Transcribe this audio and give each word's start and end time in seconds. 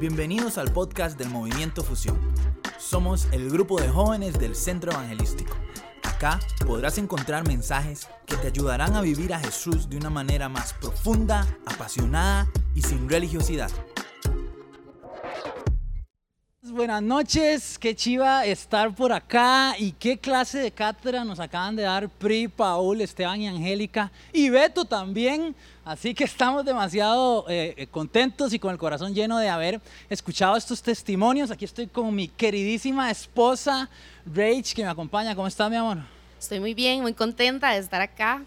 Bienvenidos 0.00 0.58
al 0.58 0.72
podcast 0.72 1.18
del 1.18 1.28
Movimiento 1.28 1.82
Fusión. 1.82 2.16
Somos 2.78 3.26
el 3.32 3.50
grupo 3.50 3.80
de 3.80 3.88
jóvenes 3.88 4.38
del 4.38 4.54
Centro 4.54 4.92
Evangelístico. 4.92 5.56
Acá 6.04 6.38
podrás 6.64 6.98
encontrar 6.98 7.44
mensajes 7.48 8.06
que 8.24 8.36
te 8.36 8.46
ayudarán 8.46 8.94
a 8.94 9.00
vivir 9.00 9.34
a 9.34 9.40
Jesús 9.40 9.90
de 9.90 9.96
una 9.96 10.08
manera 10.08 10.48
más 10.48 10.72
profunda, 10.74 11.48
apasionada 11.66 12.46
y 12.76 12.82
sin 12.82 13.08
religiosidad. 13.08 13.72
Buenas 16.78 17.02
noches, 17.02 17.76
qué 17.76 17.96
chiva 17.96 18.46
estar 18.46 18.94
por 18.94 19.12
acá 19.12 19.74
y 19.76 19.90
qué 19.90 20.16
clase 20.16 20.58
de 20.58 20.70
cátedra 20.70 21.24
nos 21.24 21.40
acaban 21.40 21.74
de 21.74 21.82
dar 21.82 22.08
Pri, 22.08 22.46
Paul, 22.46 23.00
Esteban 23.00 23.40
y 23.40 23.48
Angélica 23.48 24.12
y 24.32 24.48
Beto 24.48 24.84
también. 24.84 25.56
Así 25.84 26.14
que 26.14 26.22
estamos 26.22 26.64
demasiado 26.64 27.46
eh, 27.48 27.88
contentos 27.90 28.52
y 28.52 28.60
con 28.60 28.70
el 28.70 28.78
corazón 28.78 29.12
lleno 29.12 29.38
de 29.38 29.48
haber 29.48 29.80
escuchado 30.08 30.56
estos 30.56 30.80
testimonios. 30.80 31.50
Aquí 31.50 31.64
estoy 31.64 31.88
con 31.88 32.14
mi 32.14 32.28
queridísima 32.28 33.10
esposa 33.10 33.90
Rach 34.24 34.72
que 34.72 34.84
me 34.84 34.88
acompaña. 34.88 35.34
¿Cómo 35.34 35.48
está 35.48 35.68
mi 35.68 35.74
amor? 35.74 36.17
Estoy 36.38 36.60
muy 36.60 36.72
bien, 36.72 37.02
muy 37.02 37.14
contenta 37.14 37.72
de 37.72 37.78
estar 37.78 38.00
acá. 38.00 38.44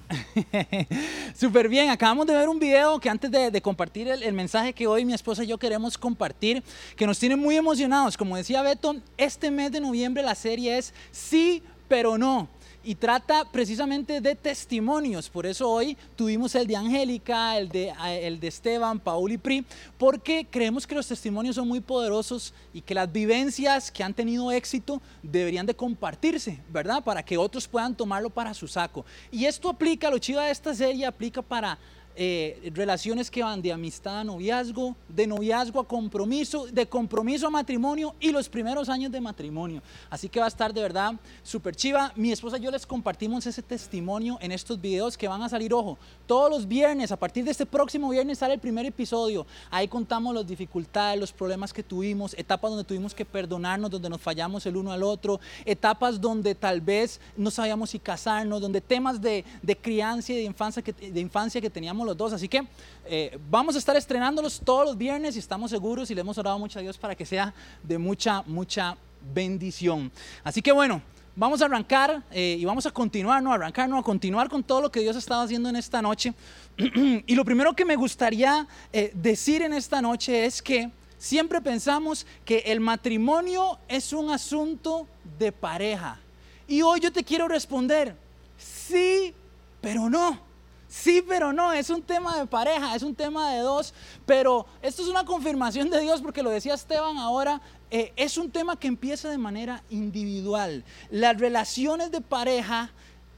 Súper 1.36 1.68
bien, 1.68 1.90
acabamos 1.90 2.26
de 2.26 2.34
ver 2.34 2.48
un 2.48 2.58
video 2.58 2.99
que 2.99 3.09
antes 3.09 3.30
de, 3.30 3.62
compartir 3.62 4.08
el, 4.08 4.34
mensaje 4.34 4.72
que 4.72 4.88
hoy 4.88 5.04
mi 5.04 5.13
esposa 5.13 5.44
y 5.44 5.48
yo 5.48 5.58
queremos 5.58 5.98
compartir, 5.98 6.63
que 6.96 7.05
nos 7.05 7.20
tiene 7.20 7.35
muy 7.35 7.58
emocionados. 7.58 8.16
Como 8.16 8.38
decía 8.38 8.62
Beto, 8.62 8.96
este 9.18 9.52
mes 9.52 9.73
de 9.73 9.82
noviembre 9.82 10.23
la 10.23 10.35
serie 10.35 10.77
es 10.77 10.94
Sí, 11.12 11.63
pero 11.90 12.18
no 12.18 12.48
y 12.84 12.95
trata 12.95 13.45
precisamente 13.52 14.21
de 14.21 14.35
testimonios. 14.35 15.30
Por 15.30 15.45
eso 15.45 15.70
hoy 15.70 15.98
tuvimos 16.16 16.55
el 16.55 16.67
de 16.67 16.76
Angélica, 16.76 17.57
el 17.57 17.70
de, 17.70 17.94
el 18.21 18.40
de 18.40 18.48
Esteban, 18.48 18.99
Paul 18.99 19.31
y 19.31 19.38
Pri, 19.38 19.66
porque 19.98 20.48
creemos 20.49 20.88
que 20.88 20.95
los 20.95 21.07
testimonios 21.07 21.55
son 21.55 21.67
muy 21.67 21.80
poderosos 21.80 22.54
y 22.73 22.81
que 22.81 22.95
las 22.95 23.12
vivencias 23.12 23.91
que 23.91 24.04
han 24.04 24.13
tenido 24.13 24.52
éxito 24.52 25.02
deberían 25.21 25.65
de 25.65 25.76
compartirse, 25.76 26.59
¿verdad? 26.70 27.04
Para 27.04 27.24
que 27.24 27.37
otros 27.37 27.68
puedan 27.68 27.96
tomarlo 27.96 28.29
para 28.29 28.54
su 28.54 28.68
saco. 28.68 29.05
Y 29.32 29.46
esto 29.46 29.70
aplica, 29.70 30.09
lo 30.09 30.18
chido 30.18 30.41
de 30.41 30.52
esta 30.52 30.74
serie 30.74 31.05
aplica 31.05 31.41
para 31.41 31.77
eh, 32.15 32.71
relaciones 32.73 33.29
que 33.31 33.43
van 33.43 33.62
de 33.62 33.71
amistad 33.71 34.20
a 34.20 34.23
noviazgo, 34.23 34.95
de 35.07 35.27
noviazgo 35.27 35.79
a 35.79 35.87
compromiso, 35.87 36.68
de 36.68 36.85
compromiso 36.85 37.48
a 37.48 37.49
matrimonio 37.49 38.15
y 38.20 38.31
los 38.31 38.49
primeros 38.49 38.90
años 38.90 39.12
de 39.12 39.21
matrimonio. 39.21 39.81
Así 40.09 40.29
que 40.29 40.40
va 40.40 40.45
a 40.45 40.49
estar 40.49 40.73
de 40.73 40.81
verdad 40.81 41.13
súper 41.43 41.76
chiva. 41.76 42.12
Mi 42.15 42.31
esposa 42.31 42.57
y 42.57 42.62
yo 42.62 42.71
les 42.71 42.85
compartimos 42.85 43.45
ese 43.45 43.62
testimonio 43.62 44.37
en 44.41 44.51
estos 44.51 44.79
videos 44.79 45.18
que 45.18 45.27
van 45.27 45.41
a 45.41 45.49
salir, 45.49 45.73
ojo, 45.73 45.98
todos 46.27 46.49
los 46.49 46.68
viernes, 46.68 47.12
a 47.12 47.18
partir 47.18 47.43
de 47.43 47.51
este 47.51 47.65
próximo 47.65 48.09
viernes 48.09 48.40
sale 48.40 48.55
el 48.55 48.59
primer 48.59 48.85
episodio. 48.85 49.46
Ahí 49.70 49.87
contamos 49.87 50.34
las 50.35 50.46
dificultades, 50.46 51.20
los 51.20 51.31
problemas 51.31 51.73
que 51.73 51.84
tuvimos, 51.84 52.34
etapas 52.37 52.71
donde 52.71 52.84
tuvimos 52.84 53.13
que 53.13 53.25
perdonarnos, 53.25 53.90
donde 53.90 54.09
nos 54.09 54.21
fallamos 54.21 54.65
el 54.65 54.77
uno 54.77 54.91
al 54.91 55.03
otro, 55.03 55.40
etapas 55.65 56.20
donde 56.20 56.55
tal 56.55 56.81
vez 56.81 57.20
no 57.37 57.51
sabíamos 57.51 57.91
si 57.91 57.99
casarnos, 57.99 58.62
donde 58.62 58.81
temas 58.81 59.21
de, 59.21 59.43
de 59.62 59.77
crianza 59.77 60.34
y 60.34 60.37
de 60.37 60.43
infancia 60.43 60.81
que, 60.81 60.93
de 60.93 61.20
infancia 61.20 61.62
que 61.62 61.70
teníamos 61.70 62.05
dos. 62.17 62.34
Así 62.34 62.48
que 62.48 62.67
eh, 63.05 63.37
vamos 63.49 63.76
a 63.76 63.79
estar 63.79 63.95
estrenándolos 63.95 64.62
todos 64.63 64.85
los 64.85 64.97
viernes 64.97 65.35
y 65.35 65.40
estamos 65.40 65.72
seguros 65.72 66.09
y 66.12 66.16
le 66.16 66.22
hemos 66.22 66.38
orado 66.38 66.59
mucho 66.59 66.79
a 66.79 66.81
Dios 66.81 66.97
para 66.97 67.16
que 67.16 67.25
sea 67.25 67.53
de 67.84 67.97
mucha, 67.97 68.41
mucha 68.44 68.97
bendición. 69.34 70.12
Así 70.44 70.62
que 70.62 70.72
bueno, 70.72 71.01
vamos 71.35 71.62
a 71.62 71.66
arrancar 71.66 72.23
eh, 72.31 72.57
y 72.59 72.66
vamos 72.66 72.85
a 72.85 72.91
continuar, 72.91 73.41
no 73.41 73.53
arrancar, 73.53 73.88
no 73.90 73.97
a 73.97 74.03
continuar 74.03 74.50
con 74.50 74.63
todo 74.63 74.81
lo 74.81 74.91
que 74.91 75.00
Dios 75.00 75.16
ha 75.16 75.19
estado 75.19 75.41
haciendo 75.41 75.69
en 75.69 75.75
esta 75.75 76.01
noche. 76.01 76.34
y 76.78 77.35
lo 77.35 77.45
primero 77.45 77.73
que 77.73 77.85
me 77.85 77.95
gustaría 77.95 78.68
eh, 78.91 79.12
decir 79.13 79.62
en 79.62 79.73
esta 79.73 80.01
noche 80.01 80.46
es 80.46 80.62
que 80.62 80.90
siempre 81.18 81.62
pensamos 81.62 82.25
que 82.44 82.59
el 82.66 82.79
matrimonio 82.79 83.78
es 83.88 84.13
un 84.13 84.31
asunto 84.31 85.07
de 85.38 85.51
pareja. 85.51 86.19
Y 86.68 86.81
hoy 86.81 87.00
yo 87.00 87.12
te 87.12 87.23
quiero 87.23 87.47
responder, 87.47 88.16
sí, 88.57 89.34
pero 89.81 90.09
no. 90.09 90.50
Sí, 90.91 91.24
pero 91.25 91.53
no, 91.53 91.72
es 91.72 91.90
un 91.90 92.02
tema 92.02 92.38
de 92.38 92.46
pareja, 92.46 92.94
es 92.94 93.02
un 93.02 93.16
tema 93.16 93.53
de 93.53 93.59
dos, 93.59 93.94
pero 94.25 94.66
esto 94.81 95.02
es 95.02 95.07
una 95.07 95.24
confirmación 95.24 95.90
de 95.90 96.02
Dios 96.02 96.22
porque 96.22 96.44
lo 96.44 96.50
decía 96.50 96.74
Esteban 96.74 97.18
ahora, 97.18 97.62
eh, 97.91 98.12
es 98.18 98.38
un 98.38 98.52
tema 98.52 98.78
que 98.78 98.90
empieza 98.90 99.30
de 99.30 99.38
manera 99.38 99.85
individual. 99.90 100.84
Las 101.09 101.40
relaciones 101.40 102.12
de 102.12 102.19
pareja 102.19 102.91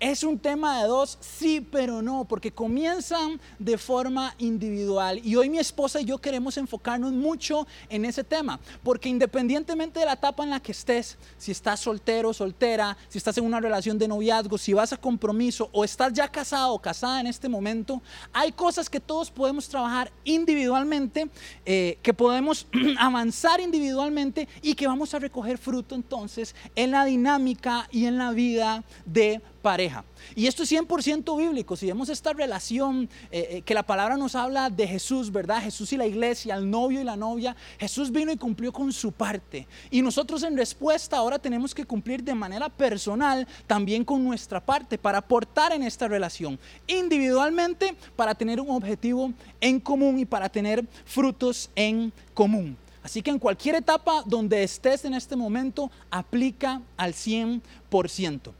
es 0.04 0.22
un 0.22 0.38
tema 0.38 0.82
de 0.82 0.88
dos, 0.90 1.18
sí, 1.22 1.62
pero 1.62 2.02
no, 2.02 2.26
porque 2.26 2.52
comienzan 2.52 3.40
de 3.58 3.78
forma 3.78 4.36
individual. 4.38 5.22
Y 5.24 5.38
hoy 5.38 5.50
mi 5.50 5.60
esposa 5.60 6.02
y 6.02 6.06
yo 6.06 6.18
queremos 6.18 6.58
enfocarnos 6.58 7.14
mucho 7.14 7.66
en 7.88 8.04
ese 8.04 8.22
tema, 8.26 8.60
porque 8.84 9.08
independientemente 9.08 10.02
de 10.02 10.06
la 10.06 10.14
etapa 10.14 10.44
en 10.44 10.50
la 10.50 10.60
que 10.60 10.74
estés, 10.74 11.18
si 11.38 11.54
estás 11.54 11.80
soltero, 11.80 12.34
soltera, 12.34 12.98
si 13.08 13.18
estás 13.18 13.38
en 13.38 13.46
una 13.46 13.62
relación 13.62 13.98
de 13.98 14.10
noviazgo, 14.10 14.58
si 14.58 14.74
vas 14.74 14.92
a 14.92 14.98
compromiso 14.98 15.70
o 15.72 15.86
estás 15.86 16.12
ya 16.12 16.28
casado 16.28 16.74
o 16.74 16.80
casada 16.80 17.22
en 17.22 17.28
este 17.28 17.48
momento, 17.48 18.02
hay 18.34 18.52
cosas 18.52 18.90
que 18.90 19.00
todos 19.00 19.32
podemos 19.32 19.70
trabajar 19.70 20.12
individualmente, 20.26 21.30
eh, 21.66 21.98
que 22.02 22.14
podemos 22.14 22.68
avanzar 23.00 23.62
individualmente 23.62 24.50
y 24.62 24.76
que 24.76 24.86
vamos 24.86 25.14
a 25.14 25.20
recoger 25.20 25.58
fruto 25.58 25.96
entonces 25.96 26.56
en 26.76 26.92
la 26.92 27.06
dinámica 27.06 27.88
y 27.90 28.06
en 28.06 28.18
la 28.18 28.32
vida 28.32 28.84
de 29.06 29.42
pareja. 29.64 29.93
Y 30.36 30.48
esto 30.48 30.64
es 30.64 30.72
100% 30.72 31.38
bíblico. 31.38 31.76
Si 31.76 31.86
vemos 31.86 32.10
esta 32.10 32.34
relación 32.34 33.10
eh, 33.32 33.48
eh, 33.50 33.62
que 33.62 33.74
la 33.74 33.84
palabra 33.84 34.18
nos 34.18 34.36
habla 34.36 34.70
de 34.70 34.88
Jesús, 34.88 35.32
¿verdad? 35.32 35.62
Jesús 35.62 35.94
y 35.94 35.98
la 35.98 36.06
iglesia, 36.06 36.56
el 36.56 36.70
novio 36.70 37.02
y 37.02 37.04
la 37.04 37.16
novia. 37.16 37.56
Jesús 37.78 38.12
vino 38.12 38.32
y 38.32 38.38
cumplió 38.38 38.72
con 38.72 38.92
su 38.92 39.12
parte. 39.12 39.68
Y 39.92 40.02
nosotros 40.02 40.44
en 40.44 40.58
respuesta 40.58 41.18
ahora 41.18 41.38
tenemos 41.38 41.76
que 41.76 41.86
cumplir 41.86 42.24
de 42.24 42.34
manera 42.34 42.70
personal 42.70 43.48
también 43.68 44.04
con 44.04 44.24
nuestra 44.24 44.64
parte 44.64 44.98
para 44.98 45.20
aportar 45.20 45.74
en 45.74 45.84
esta 45.84 46.08
relación. 46.08 46.60
Individualmente 46.88 47.96
para 48.16 48.34
tener 48.34 48.60
un 48.60 48.70
objetivo 48.70 49.32
en 49.60 49.80
común 49.80 50.20
y 50.20 50.26
para 50.26 50.50
tener 50.50 50.86
frutos 51.06 51.70
en 51.76 52.12
común. 52.34 52.78
Así 53.04 53.22
que 53.22 53.32
en 53.32 53.40
cualquier 53.40 53.76
etapa 53.76 54.24
donde 54.26 54.64
estés 54.64 55.04
en 55.04 55.14
este 55.14 55.36
momento, 55.36 55.92
aplica 56.10 56.82
al 56.96 57.14
100%. 57.14 58.54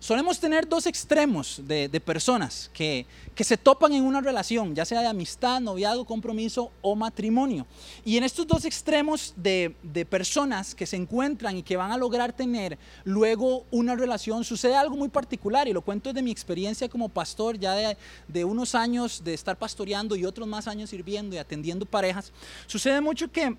Solemos 0.00 0.38
tener 0.38 0.68
dos 0.68 0.86
extremos 0.86 1.60
de, 1.64 1.88
personas 2.04 2.70
que, 2.72 3.04
se 3.36 3.56
topan 3.56 3.92
en 3.92 4.04
una 4.04 4.20
relación, 4.20 4.72
ya 4.72 4.84
sea 4.84 5.00
de 5.00 5.08
amistad, 5.08 5.60
noviazgo, 5.60 6.04
compromiso 6.04 6.70
o 6.82 6.94
matrimonio. 6.94 7.66
Y 8.04 8.16
en 8.16 8.22
estos 8.22 8.46
dos 8.46 8.64
extremos 8.64 9.34
de, 9.36 9.74
personas 10.08 10.74
que 10.76 10.86
se 10.86 10.94
encuentran 10.94 11.56
y 11.56 11.64
que 11.64 11.76
van 11.76 11.90
a 11.90 11.96
lograr 11.96 12.32
tener 12.32 12.78
luego 13.04 13.64
una 13.72 13.96
relación, 13.96 14.44
sucede 14.44 14.76
algo 14.76 14.94
muy 14.94 15.08
particular 15.08 15.66
y 15.66 15.72
lo 15.72 15.82
cuento 15.82 16.12
de 16.12 16.22
mi 16.22 16.30
experiencia 16.30 16.88
como 16.88 17.08
pastor, 17.08 17.58
ya 17.58 17.72
de, 17.72 17.96
de 18.28 18.44
unos 18.44 18.76
años 18.76 19.24
de 19.24 19.34
estar 19.34 19.58
pastoreando 19.58 20.14
y 20.14 20.24
otros 20.24 20.46
más 20.46 20.68
años 20.68 20.90
sirviendo 20.90 21.34
y 21.34 21.38
atendiendo 21.38 21.84
parejas. 21.84 22.32
Sucede 22.68 23.00
mucho 23.00 23.32
que, 23.32 23.56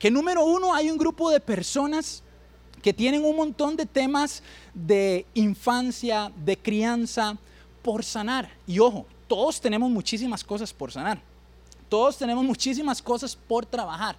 que 0.00 0.10
número 0.10 0.44
uno, 0.44 0.74
hay 0.74 0.90
un 0.90 0.98
grupo 0.98 1.30
de 1.30 1.38
personas 1.38 2.24
que 2.82 2.92
tienen 2.92 3.24
un 3.24 3.36
montón 3.36 3.76
de 3.76 3.86
temas 3.86 4.42
de 4.74 5.26
infancia, 5.34 6.32
de 6.44 6.56
crianza 6.56 7.36
por 7.82 8.04
sanar. 8.04 8.50
Y 8.66 8.78
ojo, 8.78 9.06
todos 9.26 9.60
tenemos 9.60 9.90
muchísimas 9.90 10.42
cosas 10.42 10.72
por 10.72 10.92
sanar. 10.92 11.20
Todos 11.88 12.18
tenemos 12.18 12.44
muchísimas 12.44 13.00
cosas 13.00 13.36
por 13.36 13.64
trabajar. 13.64 14.16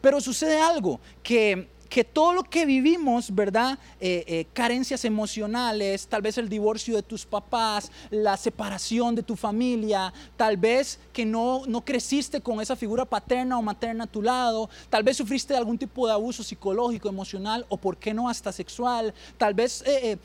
Pero 0.00 0.20
sucede 0.20 0.60
algo 0.60 1.00
que 1.22 1.68
que 1.94 2.02
todo 2.02 2.32
lo 2.32 2.42
que 2.42 2.66
vivimos, 2.66 3.32
¿verdad? 3.32 3.78
Eh, 4.00 4.24
eh, 4.26 4.46
carencias 4.52 5.04
emocionales, 5.04 6.08
tal 6.08 6.22
vez 6.22 6.36
el 6.38 6.48
divorcio 6.48 6.96
de 6.96 7.04
tus 7.04 7.24
papás, 7.24 7.92
la 8.10 8.36
separación 8.36 9.14
de 9.14 9.22
tu 9.22 9.36
familia, 9.36 10.12
tal 10.36 10.56
vez 10.56 10.98
que 11.12 11.24
no, 11.24 11.62
no 11.68 11.84
creciste 11.84 12.40
con 12.40 12.60
esa 12.60 12.74
figura 12.74 13.04
paterna 13.04 13.56
o 13.60 13.62
materna 13.62 14.04
a 14.04 14.06
tu 14.08 14.22
lado, 14.22 14.68
tal 14.90 15.04
vez 15.04 15.18
sufriste 15.18 15.54
algún 15.54 15.78
tipo 15.78 16.08
de 16.08 16.14
abuso 16.14 16.42
psicológico, 16.42 17.08
emocional 17.08 17.64
o, 17.68 17.76
por 17.76 17.96
qué 17.96 18.12
no, 18.12 18.28
hasta 18.28 18.50
sexual, 18.50 19.14
tal 19.38 19.54
vez 19.54 19.84
eh, 19.86 20.18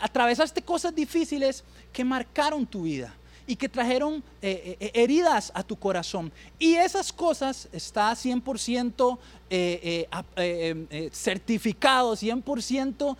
atravesaste 0.00 0.62
cosas 0.62 0.94
difíciles 0.94 1.62
que 1.92 2.04
marcaron 2.04 2.64
tu 2.64 2.84
vida 2.84 3.14
y 3.46 3.56
que 3.56 3.68
trajeron 3.68 4.22
eh, 4.40 4.76
eh, 4.80 4.90
heridas 4.94 5.50
a 5.54 5.62
tu 5.62 5.76
corazón. 5.76 6.32
Y 6.58 6.74
esas 6.74 7.12
cosas 7.12 7.68
está 7.72 8.12
100% 8.12 9.18
eh, 9.50 11.10
certificado, 11.12 12.14
100% 12.14 13.16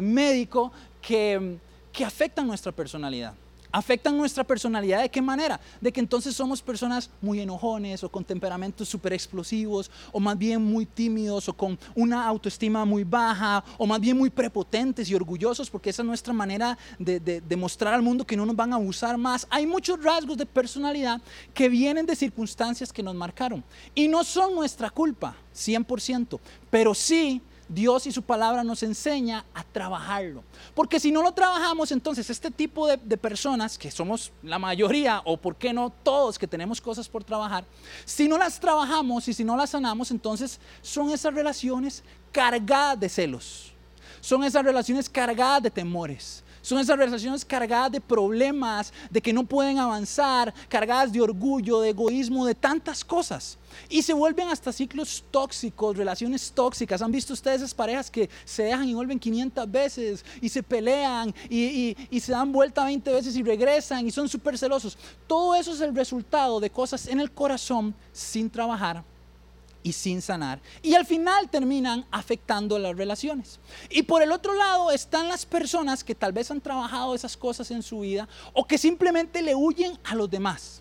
médico, 0.00 0.72
que, 1.00 1.56
que 1.92 2.04
afectan 2.04 2.46
nuestra 2.46 2.72
personalidad 2.72 3.34
Afectan 3.72 4.16
nuestra 4.16 4.44
personalidad 4.44 5.00
de 5.00 5.08
qué 5.08 5.22
manera? 5.22 5.58
De 5.80 5.90
que 5.90 6.00
entonces 6.00 6.36
somos 6.36 6.60
personas 6.60 7.10
muy 7.22 7.40
enojones 7.40 8.04
o 8.04 8.10
con 8.10 8.24
temperamentos 8.24 8.88
súper 8.88 9.14
explosivos 9.14 9.90
o 10.12 10.20
más 10.20 10.36
bien 10.36 10.62
muy 10.62 10.84
tímidos 10.84 11.48
o 11.48 11.54
con 11.54 11.78
una 11.94 12.26
autoestima 12.26 12.84
muy 12.84 13.02
baja 13.02 13.64
o 13.78 13.86
más 13.86 13.98
bien 13.98 14.18
muy 14.18 14.28
prepotentes 14.30 15.08
y 15.10 15.14
orgullosos 15.14 15.70
porque 15.70 15.90
esa 15.90 16.02
es 16.02 16.06
nuestra 16.06 16.32
manera 16.32 16.76
de, 16.98 17.18
de 17.18 17.56
mostrar 17.56 17.94
al 17.94 18.02
mundo 18.02 18.26
que 18.26 18.36
no 18.36 18.44
nos 18.44 18.54
van 18.54 18.72
a 18.72 18.76
abusar 18.76 19.16
más. 19.16 19.46
Hay 19.50 19.66
muchos 19.66 20.02
rasgos 20.02 20.36
de 20.36 20.46
personalidad 20.46 21.20
que 21.54 21.68
vienen 21.68 22.04
de 22.04 22.14
circunstancias 22.14 22.92
que 22.92 23.02
nos 23.02 23.14
marcaron 23.14 23.64
y 23.94 24.08
no 24.08 24.22
son 24.22 24.54
nuestra 24.54 24.90
culpa, 24.90 25.34
100%, 25.54 26.38
pero 26.70 26.94
sí 26.94 27.40
Dios 27.72 28.06
y 28.06 28.12
su 28.12 28.22
palabra 28.22 28.62
nos 28.62 28.82
enseña 28.82 29.44
a 29.54 29.64
trabajarlo. 29.64 30.44
Porque 30.74 31.00
si 31.00 31.10
no 31.10 31.22
lo 31.22 31.32
trabajamos, 31.32 31.90
entonces 31.92 32.28
este 32.28 32.50
tipo 32.50 32.86
de, 32.86 32.98
personas, 33.16 33.78
que 33.78 33.90
somos 33.90 34.32
la 34.42 34.58
mayoría, 34.58 35.22
o 35.24 35.36
por 35.36 35.56
qué 35.56 35.72
no 35.72 35.90
todos 35.90 36.38
que 36.38 36.46
tenemos 36.46 36.80
cosas 36.80 37.08
por 37.08 37.24
trabajar, 37.24 37.64
si 38.04 38.28
no 38.28 38.36
las 38.36 38.60
trabajamos 38.60 39.26
y 39.28 39.32
si 39.32 39.44
no 39.44 39.56
las 39.56 39.70
sanamos, 39.70 40.10
entonces 40.10 40.60
son 40.82 41.10
esas 41.10 41.32
relaciones 41.32 42.02
cargadas 42.30 42.98
de 43.00 43.08
celos. 43.08 43.72
Son 44.20 44.44
esas 44.44 44.64
relaciones 44.64 45.08
cargadas 45.08 45.62
de 45.62 45.70
temores. 45.70 46.44
Son 46.62 46.78
esas 46.78 46.96
relaciones 46.96 47.44
cargadas 47.44 47.90
de 47.90 48.00
problemas, 48.00 48.92
de 49.10 49.20
que 49.20 49.32
no 49.32 49.44
pueden 49.44 49.78
avanzar, 49.78 50.54
cargadas 50.68 51.12
de 51.12 51.20
orgullo, 51.20 51.80
de 51.80 51.90
egoísmo, 51.90 52.46
de 52.46 52.54
tantas 52.54 53.04
cosas. 53.04 53.58
Y 53.88 54.02
se 54.02 54.12
vuelven 54.12 54.48
hasta 54.48 54.72
ciclos 54.72 55.24
tóxicos, 55.30 55.96
relaciones 55.96 56.52
tóxicas. 56.52 57.02
¿Han 57.02 57.10
visto 57.10 57.32
ustedes 57.32 57.58
esas 57.58 57.74
parejas 57.74 58.10
que 58.10 58.30
se 58.44 58.62
dejan 58.62 58.88
y 58.88 58.94
vuelven 58.94 59.18
500 59.18 59.70
veces 59.70 60.24
y 60.40 60.48
se 60.48 60.62
pelean 60.62 61.34
y, 61.50 61.96
se 62.20 62.32
dan 62.32 62.52
vuelta 62.52 62.84
20 62.84 63.12
veces 63.12 63.36
y 63.36 63.42
regresan 63.42 64.06
y 64.06 64.12
son 64.12 64.28
súper 64.28 64.56
celosos? 64.56 64.96
Todo 65.26 65.56
eso 65.56 65.72
es 65.72 65.80
el 65.80 65.94
resultado 65.94 66.60
de 66.60 66.70
cosas 66.70 67.08
en 67.08 67.18
el 67.18 67.32
corazón 67.32 67.94
sin 68.12 68.48
trabajar 68.48 69.04
y 69.82 69.92
sin 69.92 70.22
sanar. 70.22 70.60
Y 70.82 70.94
al 70.94 71.06
final 71.06 71.48
terminan 71.48 72.04
afectando 72.10 72.78
las 72.78 72.96
relaciones. 72.96 73.58
Y 73.90 74.02
por 74.02 74.22
el 74.22 74.32
otro 74.32 74.54
lado 74.54 74.90
están 74.90 75.28
las 75.28 75.44
personas 75.44 76.04
que 76.04 76.14
tal 76.14 76.32
vez 76.32 76.50
han 76.50 76.60
trabajado 76.60 77.14
esas 77.14 77.36
cosas 77.36 77.70
en 77.70 77.82
su 77.82 78.00
vida 78.00 78.28
o 78.52 78.66
que 78.66 78.78
simplemente 78.78 79.42
le 79.42 79.54
huyen 79.54 79.98
a 80.04 80.14
los 80.14 80.30
demás. 80.30 80.80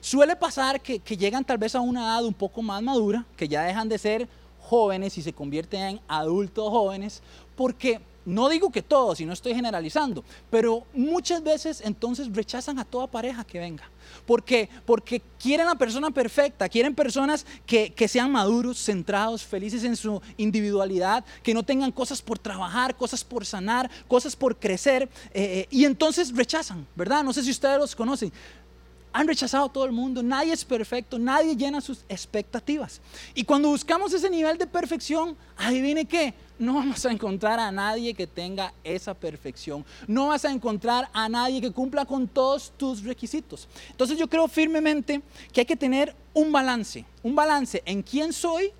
Suele 0.00 0.34
pasar 0.34 0.80
que, 0.80 0.98
llegan 0.98 1.44
tal 1.44 1.58
vez 1.58 1.74
a 1.74 1.80
una 1.80 2.02
edad 2.02 2.24
un 2.24 2.34
poco 2.34 2.60
más 2.60 2.82
madura, 2.82 3.24
que 3.36 3.46
ya 3.46 3.62
dejan 3.62 3.88
de 3.88 3.98
ser 3.98 4.28
jóvenes 4.60 5.16
y 5.16 5.22
se 5.22 5.32
convierten 5.32 5.80
en 5.80 6.00
adultos 6.08 6.68
jóvenes, 6.70 7.22
porque 7.54 8.00
no 8.24 8.48
digo 8.48 8.70
que 8.70 8.82
todos, 8.82 9.20
y 9.20 9.26
no 9.26 9.32
estoy 9.32 9.54
generalizando, 9.54 10.24
pero 10.50 10.84
muchas 10.94 11.42
veces 11.42 11.82
entonces 11.84 12.32
rechazan 12.32 12.78
a 12.78 12.84
toda 12.84 13.06
pareja 13.06 13.44
que 13.44 13.58
venga. 13.58 13.88
Porque, 14.26 14.68
porque 14.84 15.22
quieren 15.38 15.68
a 15.68 15.74
persona 15.76 16.10
perfecta, 16.10 16.68
quieren 16.68 16.94
personas 16.94 17.46
que, 17.66 17.92
sean 18.08 18.30
maduros, 18.30 18.78
centrados, 18.78 19.44
felices 19.44 19.84
en 19.84 19.96
su 19.96 20.20
individualidad, 20.36 21.24
que 21.42 21.54
no 21.54 21.62
tengan 21.62 21.92
cosas 21.92 22.20
por 22.20 22.38
trabajar, 22.38 22.96
cosas 22.96 23.24
por 23.24 23.46
sanar, 23.46 23.90
cosas 24.08 24.36
por 24.36 24.56
crecer, 24.56 25.04
eh, 25.32 25.60
eh, 25.60 25.68
y 25.70 25.84
entonces 25.84 26.34
rechazan, 26.34 26.86
¿verdad? 26.94 27.24
No 27.24 27.32
sé 27.32 27.42
si 27.42 27.50
ustedes 27.50 27.78
los 27.78 27.96
conocen 27.96 28.32
han 29.12 29.28
rechazado 29.28 29.66
a 29.66 29.72
todo 29.72 29.84
el 29.84 29.92
mundo, 29.92 30.22
nadie 30.22 30.52
es 30.52 30.64
perfecto, 30.64 31.18
nadie 31.18 31.54
llena 31.54 31.80
sus 31.80 32.04
expectativas. 32.08 33.00
Y 33.34 33.44
cuando 33.44 33.68
buscamos 33.68 34.12
ese 34.12 34.30
nivel 34.30 34.58
de 34.58 34.66
perfección, 34.66 35.36
adivine 35.56 36.04
qué, 36.06 36.34
no 36.58 36.74
vamos 36.74 37.04
a 37.04 37.10
encontrar 37.10 37.58
a 37.58 37.70
nadie 37.70 38.14
que 38.14 38.26
tenga 38.26 38.72
esa 38.84 39.14
perfección, 39.14 39.84
no 40.06 40.28
vas 40.28 40.44
a 40.44 40.50
encontrar 40.50 41.08
a 41.12 41.28
nadie 41.28 41.60
que 41.60 41.70
cumpla 41.70 42.04
con 42.04 42.26
todos 42.26 42.72
tus 42.76 43.02
requisitos. 43.02 43.68
Entonces 43.90 44.18
yo 44.18 44.28
creo 44.28 44.48
firmemente 44.48 45.20
que 45.52 45.60
hay 45.60 45.66
que 45.66 45.76
tener 45.76 46.14
un 46.32 46.50
balance, 46.50 47.04
un 47.22 47.34
balance 47.34 47.82
en 47.84 48.02
quién 48.02 48.32
soy 48.32 48.72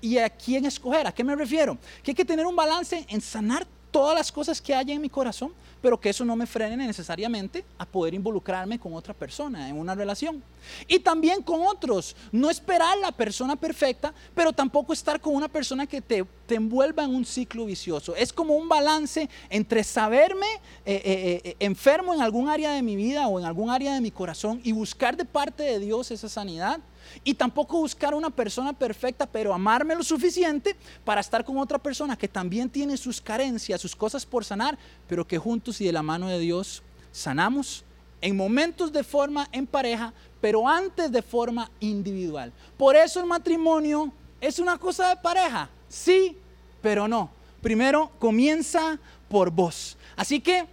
y 0.00 0.18
a 0.18 0.30
quién 0.30 0.64
escoger. 0.64 1.06
¿A 1.06 1.12
qué 1.12 1.24
me 1.24 1.34
refiero? 1.34 1.76
Que 2.02 2.12
hay 2.12 2.14
que 2.14 2.24
tener 2.24 2.46
un 2.46 2.56
balance 2.56 3.04
en 3.08 3.20
sanar 3.20 3.66
todas 3.90 4.16
las 4.16 4.30
cosas 4.32 4.60
que 4.60 4.74
hay 4.74 4.92
en 4.92 5.00
mi 5.00 5.08
corazón 5.08 5.52
pero 5.80 6.00
que 6.00 6.10
eso 6.10 6.24
no 6.24 6.36
me 6.36 6.46
frene 6.46 6.86
necesariamente 6.86 7.64
a 7.78 7.86
poder 7.86 8.14
involucrarme 8.14 8.78
con 8.78 8.94
otra 8.94 9.14
persona 9.14 9.68
en 9.68 9.78
una 9.78 9.94
relación. 9.94 10.42
Y 10.86 10.98
también 10.98 11.42
con 11.42 11.62
otros, 11.66 12.16
no 12.32 12.50
esperar 12.50 12.98
la 12.98 13.12
persona 13.12 13.56
perfecta, 13.56 14.12
pero 14.34 14.52
tampoco 14.52 14.92
estar 14.92 15.20
con 15.20 15.34
una 15.34 15.48
persona 15.48 15.86
que 15.86 16.00
te, 16.00 16.24
te 16.46 16.56
envuelva 16.56 17.04
en 17.04 17.14
un 17.14 17.24
ciclo 17.24 17.64
vicioso. 17.66 18.14
Es 18.16 18.32
como 18.32 18.56
un 18.56 18.68
balance 18.68 19.28
entre 19.48 19.84
saberme 19.84 20.46
eh, 20.84 21.00
eh, 21.04 21.40
eh, 21.44 21.56
enfermo 21.60 22.12
en 22.12 22.20
algún 22.20 22.48
área 22.48 22.72
de 22.72 22.82
mi 22.82 22.96
vida 22.96 23.28
o 23.28 23.38
en 23.38 23.46
algún 23.46 23.70
área 23.70 23.94
de 23.94 24.00
mi 24.00 24.10
corazón 24.10 24.60
y 24.64 24.72
buscar 24.72 25.16
de 25.16 25.24
parte 25.24 25.62
de 25.62 25.78
Dios 25.78 26.10
esa 26.10 26.28
sanidad 26.28 26.80
y 27.24 27.34
tampoco 27.34 27.78
buscar 27.78 28.14
una 28.14 28.30
persona 28.30 28.72
perfecta, 28.72 29.26
pero 29.26 29.54
amarme 29.54 29.94
lo 29.94 30.02
suficiente 30.02 30.76
para 31.04 31.20
estar 31.20 31.44
con 31.44 31.58
otra 31.58 31.78
persona 31.78 32.16
que 32.16 32.28
también 32.28 32.68
tiene 32.68 32.96
sus 32.96 33.20
carencias, 33.20 33.80
sus 33.80 33.96
cosas 33.96 34.24
por 34.24 34.44
sanar, 34.44 34.78
pero 35.08 35.26
que 35.26 35.38
juntos 35.38 35.80
y 35.80 35.86
de 35.86 35.92
la 35.92 36.02
mano 36.02 36.28
de 36.28 36.38
Dios 36.38 36.82
sanamos 37.12 37.84
en 38.20 38.36
momentos 38.36 38.92
de 38.92 39.04
forma 39.04 39.48
en 39.52 39.66
pareja, 39.66 40.12
pero 40.40 40.68
antes 40.68 41.10
de 41.10 41.22
forma 41.22 41.70
individual. 41.80 42.52
Por 42.76 42.96
eso 42.96 43.20
el 43.20 43.26
matrimonio 43.26 44.12
es 44.40 44.58
una 44.58 44.78
cosa 44.78 45.10
de 45.10 45.16
pareja, 45.16 45.68
sí, 45.88 46.36
pero 46.82 47.08
no. 47.08 47.30
Primero 47.60 48.10
comienza 48.18 48.98
por 49.28 49.50
vos. 49.50 49.96
Así 50.16 50.40
que 50.40 50.64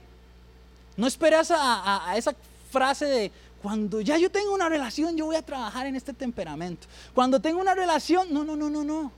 no 0.98 1.08
esperas 1.08 1.52
a, 1.52 2.10
a 2.10 2.18
esa 2.18 2.36
frase 2.72 3.06
de 3.06 3.32
cuando 3.66 4.00
ya 4.00 4.20
yo 4.20 4.30
tengo 4.30 4.54
una 4.54 4.70
relación, 4.70 5.18
yo 5.18 5.26
voy 5.26 5.38
a 5.38 5.42
trabajar 5.42 5.88
en 5.88 5.96
este 5.96 6.14
temperamento. 6.14 6.86
Cuando 7.16 7.42
tengo 7.42 7.60
una 7.60 7.74
relación, 7.74 8.32
no, 8.32 8.44
no, 8.44 8.56
no, 8.56 8.70
no, 8.70 8.84
no. 8.84 9.12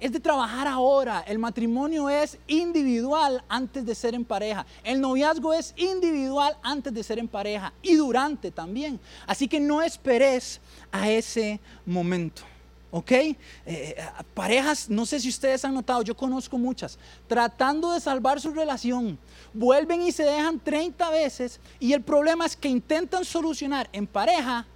Es 0.00 0.10
de 0.10 0.20
trabajar 0.20 0.66
ahora. 0.66 1.22
El 1.26 1.38
matrimonio 1.38 2.08
es 2.08 2.38
individual 2.46 3.44
antes 3.46 3.84
de 3.84 3.94
ser 3.94 4.14
en 4.14 4.24
pareja. 4.24 4.64
El 4.84 5.02
noviazgo 5.02 5.52
es 5.52 5.74
individual 5.76 6.56
antes 6.62 6.94
de 6.94 7.02
ser 7.02 7.18
en 7.18 7.28
pareja 7.28 7.74
y 7.82 7.94
durante 7.94 8.50
también. 8.50 8.98
Así 9.26 9.46
que 9.46 9.60
no 9.60 9.82
esperes 9.82 10.62
a 10.90 11.10
ese 11.10 11.60
momento. 11.84 12.40
¿Ok? 12.90 13.10
Eh, 13.12 13.36
eh, 13.66 13.96
parejas, 14.34 14.88
no 14.88 15.06
sé 15.06 15.20
si 15.20 15.28
ustedes 15.28 15.64
han 15.64 15.74
notado, 15.74 16.02
yo 16.02 16.16
conozco 16.16 16.58
muchas, 16.58 16.98
tratando 17.28 17.92
de 17.92 18.00
salvar 18.00 18.40
su 18.40 18.50
relación, 18.50 19.18
vuelven 19.52 20.02
y 20.02 20.12
se 20.12 20.24
dejan 20.24 20.58
30 20.58 21.10
veces 21.10 21.60
y 21.78 21.92
el 21.92 22.02
problema 22.02 22.46
es 22.46 22.56
que 22.56 22.68
intentan 22.68 23.24
solucionar 23.24 23.88
en 23.92 24.06
pareja 24.06 24.66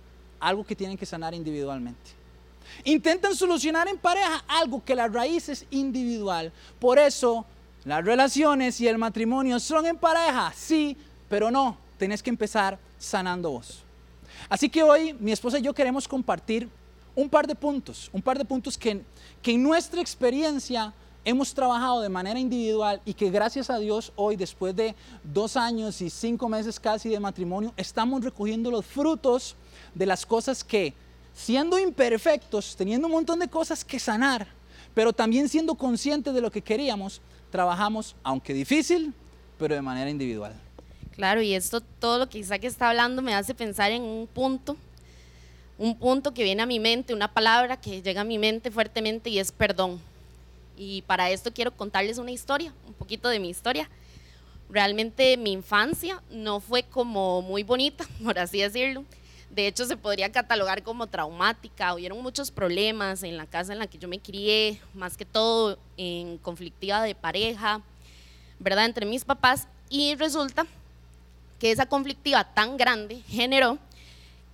algo 0.41 0.65
que 0.65 0.77
tienen 0.77 0.97
que 0.97 1.07
sanar 1.07 1.35
individualmente. 1.35 2.13
Intentan 2.85 3.35
solucionar 3.35 3.89
en 3.89 3.99
pareja 3.99 4.45
algo 4.49 4.85
que 4.85 4.95
la 4.95 5.07
raíz 5.07 5.49
es 5.49 5.67
individual. 5.71 6.53
Por 6.79 6.99
eso 6.99 7.45
las 7.85 8.05
relaciones 8.05 8.81
y 8.81 8.89
el 8.89 8.99
matrimonio 8.99 9.61
son 9.61 9.87
en 9.87 9.97
pareja, 9.97 10.53
sí, 10.57 10.97
pero 11.29 11.51
no, 11.51 11.77
tenés 11.99 12.23
que 12.23 12.31
empezar 12.31 12.79
sanando 12.99 13.51
vos. 13.51 13.83
Así 14.49 14.69
que 14.69 14.83
hoy 14.83 15.15
mi 15.15 15.33
esposa 15.33 15.59
y 15.59 15.63
yo 15.63 15.75
queremos 15.75 16.09
compartir 16.09 16.69
un 17.15 17.29
par 17.29 17.47
de 17.47 17.55
puntos, 17.55 18.11
un 18.13 18.23
par 18.23 18.39
de 18.39 18.45
puntos 18.45 18.77
que, 18.77 19.03
que 19.43 19.53
en 19.53 19.63
nuestra 19.63 20.01
experiencia 20.01 20.93
hemos 21.25 21.55
trabajado 21.55 22.01
de 22.01 22.09
manera 22.09 22.39
individual 22.39 23.01
y 23.05 23.15
que 23.15 23.31
gracias 23.31 23.71
a 23.71 23.79
Dios 23.79 24.13
hoy, 24.17 24.37
después 24.37 24.77
de 24.77 24.95
dos 25.23 25.57
años 25.57 26.01
y 26.01 26.11
cinco 26.11 26.49
meses 26.49 26.79
casi 26.79 27.09
de 27.09 27.19
matrimonio, 27.19 27.73
estamos 27.77 28.23
recogiendo 28.23 28.71
los 28.71 28.85
frutos 28.85 29.57
de 29.95 30.07
las 30.07 30.27
cosas 30.27 30.63
que, 30.63 30.93
siendo 31.33 31.79
imperfectos, 31.79 32.77
teniendo 32.77 33.07
un 33.07 33.15
montón 33.15 33.39
de 33.39 33.49
cosas 33.49 33.85
que 33.85 33.99
sanar, 33.99 34.47
pero 34.93 35.13
también 35.13 35.49
siendo 35.49 35.75
conscientes 35.75 36.35
de 36.35 36.41
lo 36.41 36.51
que 36.51 36.63
queríamos, 36.63 37.21
trabajamos, 37.51 38.15
aunque 38.23 38.53
difícil, 38.53 39.15
pero 39.59 39.75
de 39.75 39.83
manera 39.83 40.11
individual. 40.11 40.53
Claro, 41.13 41.41
y 41.43 41.55
esto, 41.55 41.81
todo 41.81 42.19
lo 42.19 42.29
que 42.29 42.39
Isaac 42.39 42.65
está 42.65 42.91
hablando 42.91 43.23
me 43.23 43.35
hace 43.35 43.55
pensar 43.55 43.93
en 43.93 44.03
un 44.03 44.27
punto 44.27 44.77
un 45.79 45.99
punto 45.99 46.33
que 46.33 46.45
viene 46.45 46.63
a 46.63 46.67
mi 46.67 46.79
mente, 46.79 47.15
una 47.15 47.29
palabra 47.29 47.81
que 47.81 48.03
llega 48.03 48.21
a 48.21 48.25
mi 48.25 48.39
mente 48.39 48.71
fuertemente 48.71 49.31
y 49.31 49.39
es 49.39 49.51
perdón. 49.53 50.01
Y 50.77 51.03
para 51.03 51.31
esto 51.31 51.53
quiero 51.53 51.73
contarles 51.73 52.19
una 52.19 52.31
historia, 52.31 52.73
un 52.87 52.95
poquito 52.95 53.29
de 53.29 53.39
mi 53.39 53.49
historia. 53.49 53.89
Realmente 54.71 55.37
mi 55.37 55.53
infancia 55.53 56.23
no 56.31 56.61
fue 56.61 56.83
como 56.85 57.43
muy 57.43 57.63
bonita, 57.63 58.05
por 58.25 58.39
así 58.39 58.61
decirlo. 58.61 59.05
De 59.51 59.69
hecho, 59.69 59.85
se 59.85 59.97
podría 59.97 60.33
catalogar 60.33 60.83
como 60.83 61.07
traumática. 61.07 61.95
Hubieron 61.95 62.21
muchos 62.21 62.51
problemas 62.51 63.23
en 63.23 63.37
la 63.37 63.47
casa 63.47 63.73
en 63.73 63.79
la 63.79 63.87
que 63.87 63.99
yo 63.99 64.09
me 64.09 64.19
crié, 64.19 64.81
más 64.95 65.17
que 65.17 65.25
todo 65.25 65.79
en 65.97 66.39
conflictiva 66.39 67.05
de 67.05 67.15
pareja, 67.15 67.81
¿verdad? 68.59 68.87
Entre 68.87 69.07
mis 69.07 69.25
papás. 69.25 69.69
Y 69.89 70.17
resulta 70.17 70.67
que 71.61 71.71
esa 71.71 71.87
conflictiva 71.87 72.43
tan 72.53 72.77
grande 72.77 73.23
generó 73.29 73.79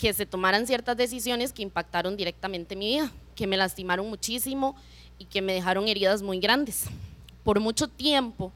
que 0.01 0.15
se 0.15 0.25
tomaran 0.25 0.67
ciertas 0.67 0.97
decisiones 0.97 1.53
que 1.53 1.61
impactaron 1.61 2.17
directamente 2.17 2.75
mi 2.75 2.87
vida, 2.87 3.13
que 3.35 3.47
me 3.47 3.59
lastimaron 3.59 4.09
muchísimo 4.09 4.75
y 5.19 5.27
que 5.27 5.43
me 5.43 5.53
dejaron 5.53 5.89
heridas 5.89 6.23
muy 6.23 6.41
grandes. 6.41 6.85
Por 7.45 7.61
mucho 7.61 7.87
tiempo 7.87 8.51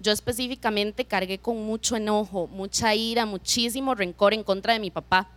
yo 0.00 0.10
específicamente 0.10 1.04
cargué 1.04 1.36
con 1.38 1.62
mucho 1.66 1.96
enojo, 1.96 2.46
mucha 2.46 2.94
ira, 2.94 3.26
muchísimo 3.26 3.94
rencor 3.94 4.32
en 4.32 4.42
contra 4.42 4.72
de 4.72 4.78
mi 4.78 4.90
papá. 4.90 5.28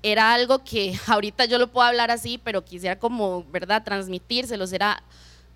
Era 0.00 0.32
algo 0.32 0.62
que 0.62 0.96
ahorita 1.08 1.46
yo 1.46 1.58
lo 1.58 1.72
puedo 1.72 1.88
hablar 1.88 2.12
así, 2.12 2.38
pero 2.38 2.64
quisiera 2.64 2.96
como, 2.96 3.44
¿verdad?, 3.50 3.82
transmitírselos. 3.82 4.72
Era 4.72 5.02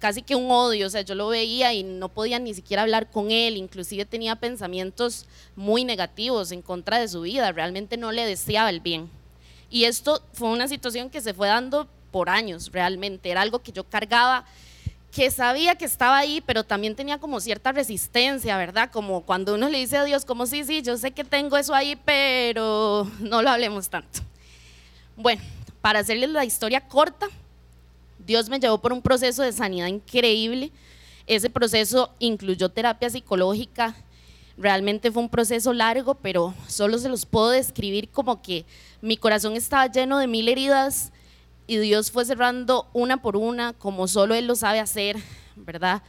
casi 0.01 0.23
que 0.23 0.35
un 0.35 0.51
odio, 0.51 0.89
o 0.89 0.91
sea, 0.91 1.03
yo 1.03 1.15
lo 1.15 1.29
veía 1.29 1.73
y 1.75 1.85
no 1.85 2.09
podía 2.09 2.41
ni 2.41 2.55
siquiera 2.55 2.83
hablar 2.83 3.09
con 3.09 3.31
él, 3.31 3.57
inclusive 3.57 4.05
tenía 4.05 4.35
pensamientos 4.35 5.27
muy 5.55 5.85
negativos 5.85 6.51
en 6.51 6.63
contra 6.63 6.99
de 6.99 7.07
su 7.07 7.21
vida, 7.21 7.53
realmente 7.53 7.97
no 7.97 8.11
le 8.11 8.27
deseaba 8.27 8.71
el 8.71 8.81
bien. 8.81 9.11
Y 9.71 9.85
esto 9.85 10.23
fue 10.33 10.49
una 10.49 10.69
situación 10.69 11.11
que 11.11 11.21
se 11.21 11.35
fue 11.35 11.49
dando 11.49 11.89
por 12.11 12.31
años, 12.31 12.73
realmente, 12.73 13.31
era 13.31 13.43
algo 13.43 13.59
que 13.59 13.73
yo 13.73 13.85
cargaba 13.85 14.47
que 15.13 15.31
sabía 15.31 15.75
que 15.75 15.85
estaba 15.85 16.19
ahí, 16.19 16.43
pero 16.45 16.65
también 16.65 16.95
tenía 16.95 17.19
como 17.19 17.41
cierta 17.41 17.73
resistencia, 17.73 18.57
¿verdad? 18.57 18.91
Como 18.93 19.23
cuando 19.23 19.55
uno 19.55 19.69
le 19.69 19.79
dice 19.79 19.97
a 19.97 20.05
Dios, 20.05 20.25
como 20.25 20.47
sí, 20.47 20.65
sí, 20.65 20.83
yo 20.83 20.97
sé 20.99 21.13
que 21.13 21.25
tengo 21.25 21.57
eso 21.57 21.75
ahí, 21.75 21.97
pero 22.05 23.11
no 23.21 23.43
lo 23.43 23.51
hablemos 23.51 23.89
tanto. 23.89 24.21
Bueno, 25.17 25.43
para 25.81 26.01
hacerles 26.01 26.31
la 26.31 26.45
historia 26.45 26.83
corta, 26.83 27.27
Dios 28.19 28.49
me 28.49 28.61
llevó 28.61 28.79
por 28.79 28.93
un 28.93 29.01
proceso 29.01 29.43
de 29.43 29.53
sanidad 29.53 29.87
increíble. 29.87 30.71
Ese 31.27 31.49
proceso 31.51 32.13
incluyó 32.19 32.69
terapia 32.69 33.09
psicológica. 33.09 33.95
Realmente 34.59 35.13
fue 35.13 35.23
un 35.23 35.29
proceso 35.29 35.73
largo, 35.73 36.15
pero 36.17 36.53
solo 36.67 36.99
se 36.99 37.09
los 37.09 37.27
puedo 37.27 37.51
describir 37.51 38.09
como 38.09 38.43
que 38.43 38.67
mi 39.01 39.17
corazón 39.17 39.55
estaba 39.55 39.87
lleno 39.87 40.19
de 40.19 40.27
mil 40.27 40.49
heridas 40.49 41.13
y 41.67 41.79
Dios 41.79 42.11
fue 42.11 42.25
cerrando 42.25 42.89
una 42.93 43.23
por 43.23 43.37
una, 43.37 43.73
como 43.73 44.09
solo 44.09 44.35
Él 44.35 44.47
lo 44.47 44.57
sabe 44.57 44.81
hacer, 44.81 45.17
¿verdad? 45.57 46.03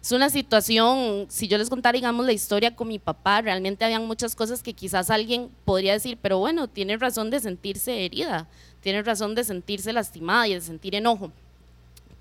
Es 0.00 0.10
una 0.10 0.30
situación, 0.30 1.26
si 1.28 1.46
yo 1.46 1.58
les 1.58 1.68
contara, 1.68 1.94
digamos, 1.94 2.26
la 2.26 2.32
historia 2.32 2.74
con 2.74 2.88
mi 2.88 2.98
papá, 2.98 3.42
realmente 3.42 3.84
habían 3.84 4.06
muchas 4.06 4.34
cosas 4.34 4.62
que 4.62 4.72
quizás 4.72 5.10
alguien 5.10 5.50
podría 5.64 5.92
decir, 5.92 6.18
pero 6.20 6.38
bueno, 6.38 6.68
tiene 6.68 6.96
razón 6.96 7.30
de 7.30 7.38
sentirse 7.38 8.04
herida, 8.04 8.48
tiene 8.80 9.02
razón 9.02 9.34
de 9.36 9.44
sentirse 9.44 9.92
lastimada 9.92 10.48
y 10.48 10.54
de 10.54 10.60
sentir 10.60 10.94
enojo 10.94 11.30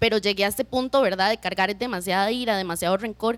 pero 0.01 0.17
llegué 0.17 0.45
a 0.45 0.47
este 0.47 0.65
punto, 0.65 0.99
¿verdad?, 0.99 1.29
de 1.29 1.37
cargar 1.37 1.77
demasiada 1.77 2.31
ira, 2.31 2.57
demasiado 2.57 2.97
rencor. 2.97 3.37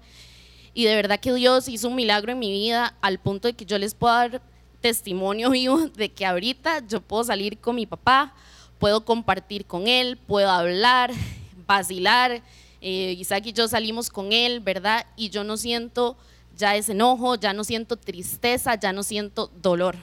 Y 0.74 0.86
de 0.86 0.96
verdad 0.96 1.20
que 1.20 1.34
Dios 1.34 1.68
hizo 1.68 1.88
un 1.88 1.96
milagro 1.96 2.32
en 2.32 2.40
mi 2.40 2.52
vida 2.52 2.96
al 3.02 3.20
punto 3.20 3.48
de 3.48 3.54
que 3.54 3.66
yo 3.66 3.78
les 3.78 3.94
puedo 3.94 4.14
dar 4.14 4.42
testimonio 4.82 5.50
vivo 5.52 5.88
de 5.88 6.10
que 6.10 6.26
ahorita 6.26 6.86
yo 6.88 7.02
puedo 7.02 7.24
salir 7.24 7.58
con 7.60 7.76
mi 7.76 7.86
papá, 7.86 8.34
puedo 8.80 9.06
compartir 9.06 9.66
con 9.66 9.88
él, 9.88 10.18
puedo 10.18 10.50
hablar, 10.50 11.12
vacilar. 11.68 12.42
Eh, 12.82 13.16
Isaac 13.18 13.46
y 13.46 13.54
yo 13.54 13.68
salimos 13.68 14.10
con 14.10 14.34
él, 14.34 14.60
¿verdad? 14.60 15.06
Y 15.16 15.30
yo 15.30 15.44
no 15.44 15.56
siento 15.56 16.18
ya 16.58 16.76
ese 16.76 16.92
enojo, 16.92 17.36
ya 17.36 17.54
no 17.54 17.64
siento 17.64 17.96
tristeza, 17.96 18.76
ya 18.76 18.92
no 18.92 19.04
siento 19.04 19.50
dolor. 19.62 19.96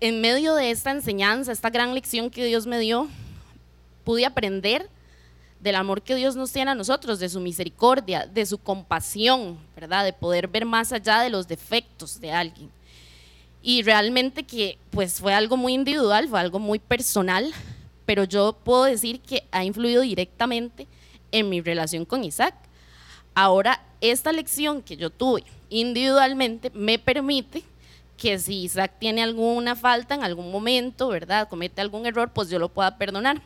En 0.00 0.20
medio 0.20 0.54
de 0.54 0.70
esta 0.70 0.92
enseñanza, 0.92 1.50
esta 1.50 1.70
gran 1.70 1.92
lección 1.92 2.30
que 2.30 2.44
Dios 2.44 2.66
me 2.66 2.78
dio, 2.78 3.08
pude 4.04 4.24
aprender 4.24 4.88
del 5.60 5.74
amor 5.74 6.02
que 6.02 6.14
Dios 6.14 6.36
nos 6.36 6.52
tiene 6.52 6.70
a 6.70 6.74
nosotros, 6.74 7.18
de 7.18 7.28
su 7.28 7.40
misericordia, 7.40 8.26
de 8.26 8.46
su 8.46 8.58
compasión, 8.58 9.58
¿verdad? 9.74 10.04
De 10.04 10.12
poder 10.12 10.48
ver 10.48 10.64
más 10.64 10.92
allá 10.92 11.20
de 11.20 11.30
los 11.30 11.48
defectos 11.48 12.20
de 12.20 12.32
alguien. 12.32 12.70
Y 13.60 13.82
realmente 13.82 14.44
que 14.44 14.78
pues 14.90 15.20
fue 15.20 15.34
algo 15.34 15.56
muy 15.56 15.74
individual, 15.74 16.28
fue 16.28 16.40
algo 16.40 16.58
muy 16.58 16.78
personal, 16.78 17.52
pero 18.06 18.24
yo 18.24 18.56
puedo 18.64 18.84
decir 18.84 19.20
que 19.20 19.44
ha 19.50 19.64
influido 19.64 20.02
directamente 20.02 20.86
en 21.32 21.48
mi 21.48 21.60
relación 21.60 22.04
con 22.04 22.24
Isaac. 22.24 22.54
Ahora, 23.34 23.84
esta 24.00 24.32
lección 24.32 24.80
que 24.80 24.96
yo 24.96 25.10
tuve 25.10 25.44
individualmente 25.70 26.70
me 26.70 26.98
permite 26.98 27.62
que 28.16 28.38
si 28.38 28.62
Isaac 28.62 28.94
tiene 28.98 29.22
alguna 29.22 29.76
falta 29.76 30.14
en 30.14 30.22
algún 30.22 30.50
momento, 30.50 31.08
¿verdad? 31.08 31.48
Comete 31.48 31.80
algún 31.80 32.06
error, 32.06 32.30
pues 32.32 32.48
yo 32.48 32.58
lo 32.58 32.68
pueda 32.68 32.96
perdonar 32.96 33.42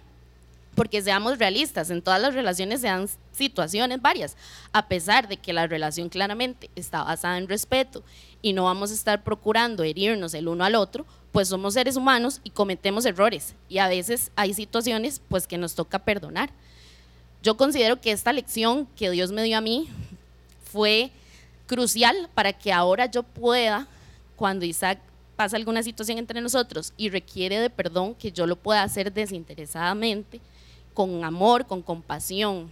porque 0.75 1.03
seamos 1.03 1.39
realistas, 1.39 1.91
en 1.91 2.03
todas 2.03 2.21
las 2.21 2.35
relaciones 2.35 2.81
se 2.81 2.87
dan 2.87 3.09
situaciones 3.33 4.01
varias, 4.01 4.37
a 4.73 4.89
pesar 4.89 5.29
de 5.29 5.37
que 5.37 5.53
la 5.53 5.67
relación 5.67 6.09
claramente 6.09 6.71
está 6.77 7.05
basada 7.05 7.39
en 7.39 7.49
respeto 7.49 8.03
y 8.41 8.53
no 8.53 8.65
vamos 8.65 8.91
a 8.91 8.95
estar 8.95 9.23
procurando 9.23 9.83
herirnos 9.83 10.35
el 10.35 10.49
uno 10.49 10.65
al 10.65 10.75
otro, 10.75 11.05
pues 11.31 11.49
somos 11.49 11.75
seres 11.75 11.97
humanos 11.97 12.41
y 12.43 12.51
cometemos 12.51 13.05
errores 13.05 13.55
y 13.69 13.79
a 13.79 13.89
veces 13.89 14.31
hay 14.37 14.55
situaciones 14.55 15.21
pues 15.29 15.47
que 15.47 15.59
nos 15.59 15.75
toca 15.75 15.99
perdonar. 15.99 16.51
Yo 17.43 17.57
considero 17.57 18.01
que 18.01 18.13
esta 18.13 18.33
lección 18.33 18.87
que 18.97 19.11
Dios 19.11 19.33
me 19.33 19.43
dio 19.43 19.59
a 19.59 19.63
mí 19.63 19.89
fue 20.65 21.11
crucial 21.67 22.29
para 22.35 22.53
que 22.53 22.73
ahora 22.73 23.07
yo 23.07 23.23
pueda, 23.23 23.89
cuando 24.37 24.65
Isaac 24.65 25.01
pasa 25.37 25.57
alguna 25.57 25.83
situación 25.83 26.19
entre 26.19 26.41
nosotros 26.41 26.93
y 26.97 27.09
requiere 27.09 27.59
de 27.59 27.69
perdón, 27.69 28.15
que 28.15 28.33
yo 28.33 28.47
lo 28.47 28.57
pueda 28.57 28.83
hacer 28.83 29.13
desinteresadamente 29.13 30.41
con 30.95 31.25
amor, 31.25 31.67
con 31.67 31.83
compasión. 31.83 32.71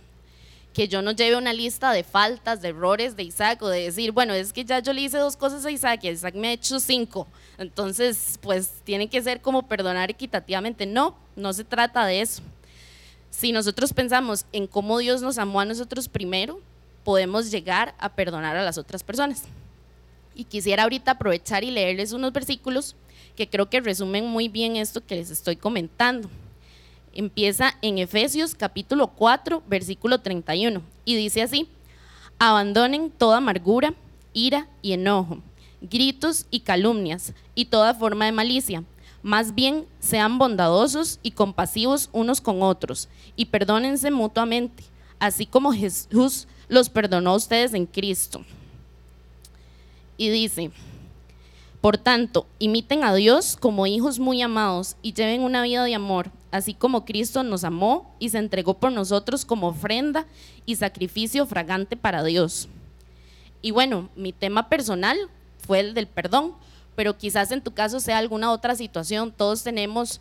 Que 0.73 0.87
yo 0.87 1.03
no 1.03 1.11
lleve 1.11 1.37
una 1.37 1.53
lista 1.53 1.93
de 1.93 2.05
faltas, 2.05 2.63
de 2.63 2.69
errores 2.69 3.17
de 3.17 3.25
Isaac 3.25 3.61
o 3.63 3.69
de 3.69 3.83
decir, 3.83 4.13
bueno, 4.13 4.35
es 4.35 4.53
que 4.53 4.65
ya 4.65 4.79
yo 4.79 4.93
le 4.93 5.01
hice 5.01 5.19
dos 5.19 5.37
cosas 5.37 5.65
a 5.65 5.71
Isaac 5.71 6.05
y 6.05 6.09
Isaac 6.09 6.35
me 6.37 6.49
ha 6.49 6.53
hecho 6.53 6.79
cinco. 6.79 7.27
Entonces, 7.59 8.39
pues 8.41 8.75
tiene 8.85 9.09
que 9.09 9.21
ser 9.21 9.41
como 9.41 9.67
perdonar 9.67 10.11
equitativamente. 10.11 10.87
No, 10.87 11.17
no 11.35 11.53
se 11.53 11.65
trata 11.65 12.07
de 12.07 12.21
eso. 12.21 12.43
Si 13.31 13.53
nosotros 13.53 13.93
pensamos 13.93 14.47
en 14.53 14.67
cómo 14.67 14.99
Dios 14.99 15.23
nos 15.23 15.39
amó 15.39 15.61
a 15.61 15.65
nosotros 15.65 16.09
primero, 16.09 16.61
podemos 17.05 17.51
llegar 17.51 17.95
a 17.99 18.11
perdonar 18.11 18.57
a 18.57 18.63
las 18.63 18.79
otras 18.79 19.03
personas. 19.03 19.45
Y 20.35 20.45
quisiera 20.45 20.85
ahorita 20.85 21.13
aprovechar 21.13 21.65
y 21.65 21.71
leerles 21.71 22.13
unos 22.13 22.33
versículos 22.33 22.95
que 23.35 23.49
creo 23.49 23.69
que 23.69 23.81
resumen 23.81 24.27
muy 24.27 24.49
bien 24.49 24.77
esto 24.77 25.05
que 25.05 25.17
les 25.17 25.31
estoy 25.31 25.57
comentando 25.57 26.31
empieza 27.13 27.75
en 27.83 27.99
Efesios 27.99 28.55
capítulo 28.55 29.09
4, 29.09 29.63
versículo 29.67 30.21
31, 30.21 30.83
y 31.05 31.17
dice 31.17 31.43
así, 31.43 31.69
abandonen 32.39 33.11
toda 33.11 33.39
amargura, 33.39 33.95
ira 34.33 34.69
y 34.83 34.93
enojo, 34.93 35.39
gritos 35.81 36.47
y 36.51 36.61
calumnias, 36.61 37.35
y 37.55 37.67
toda 37.67 37.95
forma 37.95 38.27
de 38.27 38.33
malicia. 38.33 38.85
Más 39.23 39.55
bien 39.55 39.87
sean 39.99 40.39
bondadosos 40.39 41.19
y 41.23 41.33
compasivos 41.33 42.09
unos 42.13 42.41
con 42.41 42.63
otros, 42.63 43.09
y 43.37 43.47
perdónense 43.47 44.11
mutuamente, 44.11 44.85
así 45.19 45.47
como 45.47 45.73
Jesús 45.73 46.47
los 46.69 46.89
perdonó 46.89 47.31
a 47.31 47.37
ustedes 47.37 47.75
en 47.75 47.87
Cristo. 47.87 48.45
Y 50.17 50.29
dice, 50.31 50.71
por 51.81 51.97
tanto, 51.97 52.47
imiten 52.59 53.05
a 53.05 53.15
Dios 53.15 53.57
como 53.59 53.87
hijos 53.87 54.19
muy 54.19 54.43
amados 54.43 54.97
y 55.03 55.15
lleven 55.15 55.43
una 55.43 55.63
vida 55.63 55.83
de 55.85 55.95
amor, 55.95 56.31
así 56.51 56.75
como 56.75 57.05
Cristo 57.05 57.43
nos 57.43 57.65
amó 57.65 58.15
y 58.19 58.31
se 58.31 58.39
entregó 58.39 58.75
por 58.75 58.93
nosotros 58.93 59.45
como 59.45 59.69
ofrenda 59.69 60.27
y 60.67 60.77
sacrificio 60.77 61.47
fragante 61.47 61.97
para 61.97 62.25
Dios. 62.25 62.69
Y 63.63 63.71
bueno, 63.71 64.09
mi 64.17 64.33
tema 64.33 64.69
personal 64.69 65.19
fue 65.67 65.81
el 65.81 65.95
del 65.95 66.07
perdón, 66.07 66.55
pero 66.97 67.17
quizás 67.17 67.53
en 67.53 67.63
tu 67.63 67.73
caso 67.73 68.01
sea 68.01 68.19
alguna 68.19 68.53
otra 68.53 68.75
situación. 68.75 69.33
Todos 69.33 69.63
tenemos 69.63 70.21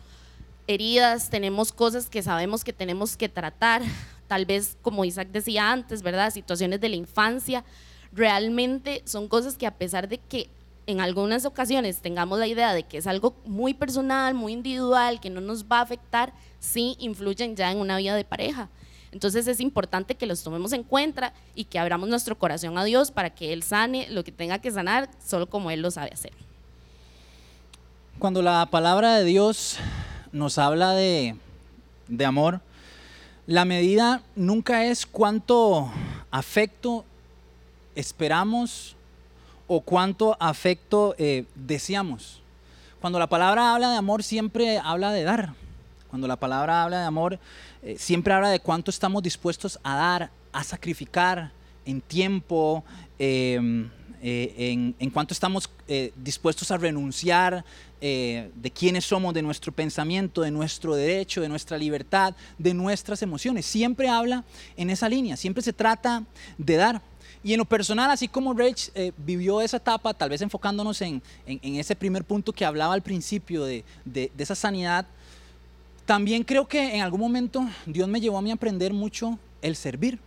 heridas, 0.66 1.30
tenemos 1.30 1.72
cosas 1.72 2.08
que 2.08 2.22
sabemos 2.22 2.64
que 2.64 2.72
tenemos 2.72 3.16
que 3.16 3.28
tratar, 3.28 3.82
tal 4.28 4.46
vez 4.46 4.76
como 4.82 5.04
Isaac 5.04 5.28
decía 5.32 5.72
antes, 5.72 6.02
¿verdad? 6.02 6.32
Situaciones 6.32 6.80
de 6.80 6.88
la 6.88 6.96
infancia. 6.96 7.64
Realmente 8.12 9.02
son 9.04 9.28
cosas 9.28 9.56
que 9.56 9.66
a 9.66 9.76
pesar 9.76 10.08
de 10.08 10.18
que 10.18 10.50
en 10.86 11.00
algunas 11.00 11.44
ocasiones 11.44 12.00
tengamos 12.00 12.38
la 12.38 12.46
idea 12.46 12.72
de 12.74 12.82
que 12.82 12.98
es 12.98 13.06
algo 13.06 13.34
muy 13.44 13.74
personal, 13.74 14.34
muy 14.34 14.52
individual, 14.52 15.20
que 15.20 15.30
no 15.30 15.40
nos 15.40 15.64
va 15.64 15.78
a 15.78 15.82
afectar, 15.82 16.32
sí 16.58 16.96
influyen 16.98 17.56
ya 17.56 17.70
en 17.70 17.78
una 17.78 17.96
vida 17.96 18.16
de 18.16 18.24
pareja. 18.24 18.68
Entonces 19.12 19.46
es 19.48 19.60
importante 19.60 20.14
que 20.14 20.26
los 20.26 20.42
tomemos 20.42 20.72
en 20.72 20.84
cuenta 20.84 21.32
y 21.54 21.64
que 21.64 21.78
abramos 21.78 22.08
nuestro 22.08 22.38
corazón 22.38 22.78
a 22.78 22.84
Dios 22.84 23.10
para 23.10 23.30
que 23.30 23.52
Él 23.52 23.62
sane 23.62 24.08
lo 24.10 24.22
que 24.24 24.32
tenga 24.32 24.60
que 24.60 24.70
sanar, 24.70 25.10
solo 25.24 25.48
como 25.48 25.70
Él 25.70 25.80
lo 25.80 25.90
sabe 25.90 26.10
hacer. 26.12 26.32
Cuando 28.18 28.42
la 28.42 28.66
palabra 28.66 29.16
de 29.16 29.24
Dios 29.24 29.78
nos 30.32 30.58
habla 30.58 30.92
de, 30.92 31.36
de 32.06 32.24
amor, 32.24 32.60
la 33.46 33.64
medida 33.64 34.22
nunca 34.36 34.84
es 34.84 35.06
cuánto 35.06 35.90
afecto 36.30 37.04
esperamos 37.96 38.94
o 39.72 39.80
cuánto 39.82 40.36
afecto 40.40 41.14
eh, 41.16 41.44
deseamos. 41.54 42.42
Cuando 43.00 43.20
la 43.20 43.28
palabra 43.28 43.72
habla 43.72 43.92
de 43.92 43.98
amor 43.98 44.24
siempre 44.24 44.78
habla 44.78 45.12
de 45.12 45.22
dar. 45.22 45.54
Cuando 46.08 46.26
la 46.26 46.34
palabra 46.34 46.82
habla 46.82 46.98
de 46.98 47.04
amor 47.04 47.38
eh, 47.84 47.94
siempre 47.96 48.34
habla 48.34 48.50
de 48.50 48.58
cuánto 48.58 48.90
estamos 48.90 49.22
dispuestos 49.22 49.78
a 49.84 49.94
dar, 49.94 50.30
a 50.50 50.64
sacrificar 50.64 51.52
en 51.86 52.00
tiempo, 52.00 52.82
em, 53.16 53.88
eh, 54.20 54.92
en, 54.98 55.10
cuánto 55.10 55.34
estamos 55.34 55.70
dispuestos 56.16 56.72
a 56.72 56.76
renunciar 56.76 57.64
de 58.00 58.72
quiénes 58.74 59.04
somos, 59.04 59.34
de 59.34 59.42
nuestro 59.42 59.70
pensamiento, 59.70 60.40
de 60.40 60.50
nuestro 60.50 60.96
derecho, 60.96 61.42
de 61.42 61.48
nuestra 61.48 61.78
libertad, 61.78 62.34
de 62.58 62.74
nuestras 62.74 63.22
emociones. 63.22 63.66
Siempre 63.66 64.08
habla 64.08 64.42
en 64.76 64.90
esa 64.90 65.08
línea, 65.08 65.36
siempre 65.36 65.62
se 65.62 65.72
trata 65.72 66.24
de 66.58 66.74
dar. 66.74 67.09
Y 67.42 67.52
en 67.52 67.58
lo 67.58 67.64
personal, 67.64 68.10
así 68.10 68.28
como 68.28 68.52
Rach 68.52 68.88
eh, 68.94 69.12
vivió 69.16 69.60
esa 69.60 69.78
etapa, 69.78 70.12
tal 70.12 70.28
vez 70.28 70.42
enfocándonos 70.42 71.00
en, 71.00 71.22
ese 71.46 71.96
primer 71.96 72.24
punto 72.24 72.52
que 72.52 72.64
hablaba 72.64 72.92
al 72.92 73.02
principio 73.02 73.64
de, 73.64 73.84
esa 74.36 74.54
sanidad, 74.54 75.06
también 76.04 76.44
creo 76.44 76.68
que 76.68 76.96
en 76.96 77.02
algún 77.02 77.20
momento 77.20 77.66
Dios 77.86 78.08
me 78.08 78.20
llevó 78.20 78.38
a 78.38 78.42
mí 78.42 78.50
a 78.50 78.54
aprender 78.54 78.92
mucho 78.92 79.38
el 79.62 79.74
servir. 79.74 80.18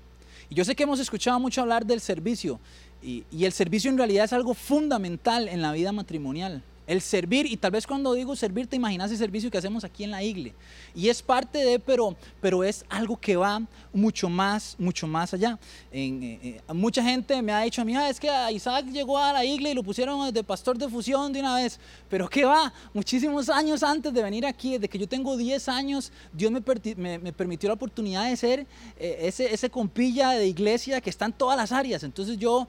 Y 0.50 0.56
yo 0.56 0.66
sé 0.66 0.76
que 0.76 0.84
hemos 0.84 1.00
escuchado 1.00 1.40
mucho 1.40 1.62
hablar 1.62 1.86
del 1.86 2.02
servicio, 2.02 2.60
y 3.02 3.44
el 3.44 3.52
servicio 3.52 3.92
en 3.92 3.98
realidad 3.98 4.24
es 4.24 4.32
algo 4.32 4.54
fundamental 4.54 5.50
en 5.50 5.62
la 5.62 5.74
vida 5.74 5.92
matrimonial. 5.92 6.64
El 6.86 7.02
servir, 7.02 7.46
y 7.46 7.56
tal 7.56 7.72
vez 7.72 7.88
cuando 7.88 8.14
digo 8.14 8.36
servir, 8.36 8.68
te 8.68 8.76
imaginas 8.76 9.10
el 9.12 9.18
servicio 9.18 9.50
que 9.50 9.58
hacemos 9.58 9.84
aquí 9.84 10.04
en 10.04 10.12
la 10.12 10.22
iglesia. 10.22 10.58
Y 10.94 11.10
es 11.10 11.22
parte 11.22 11.60
de, 11.60 11.80
pero, 11.80 12.16
pero 12.42 12.64
es 12.64 12.86
algo 12.90 13.18
que 13.18 13.36
va 13.36 13.62
mucho 13.94 14.28
más, 14.28 14.76
mucho 14.78 15.08
más 15.08 15.34
allá. 15.34 15.58
En, 15.92 16.24
eh, 16.24 16.40
eh, 16.44 16.74
mucha 16.74 17.04
gente 17.04 17.42
me 17.42 17.52
ha 17.52 17.62
dicho 17.62 17.82
a 17.82 17.86
mí, 17.86 17.96
ah, 17.96 18.10
es 18.10 18.20
que 18.20 18.30
Isaac 18.52 18.86
llegó 18.92 19.18
a 19.18 19.34
la 19.34 19.46
iglesia 19.46 19.72
y 19.72 19.76
lo 19.76 19.84
pusieron 19.84 20.34
de 20.34 20.44
pastor 20.44 20.78
de 20.78 20.90
fusión 20.90 21.32
de 21.32 21.40
una 21.40 21.56
vez. 21.56 21.80
Pero 22.10 22.28
¿qué 22.28 22.44
va? 22.44 22.74
Muchísimos 22.94 23.50
años 23.50 23.82
antes 23.84 24.14
de 24.14 24.22
venir 24.22 24.46
aquí, 24.46 24.74
desde 24.74 24.90
que 24.90 25.00
yo 25.00 25.08
tengo 25.08 25.38
10 25.38 25.70
años, 25.70 26.12
Dios 26.34 26.52
me, 26.52 27.20
me, 27.20 27.34
permitió 27.34 27.70
la 27.70 27.76
oportunidad 27.76 28.30
de 28.30 28.36
ser 28.36 28.68
eh, 28.98 29.20
ese, 29.22 29.54
ese 29.54 29.70
compilla 29.70 30.32
de 30.32 30.48
iglesia 30.48 31.00
que 31.00 31.10
está 31.10 31.26
en 31.26 31.34
todas 31.34 31.58
las 31.58 31.72
áreas. 31.72 32.04
Entonces 32.04 32.38
yo 32.38 32.68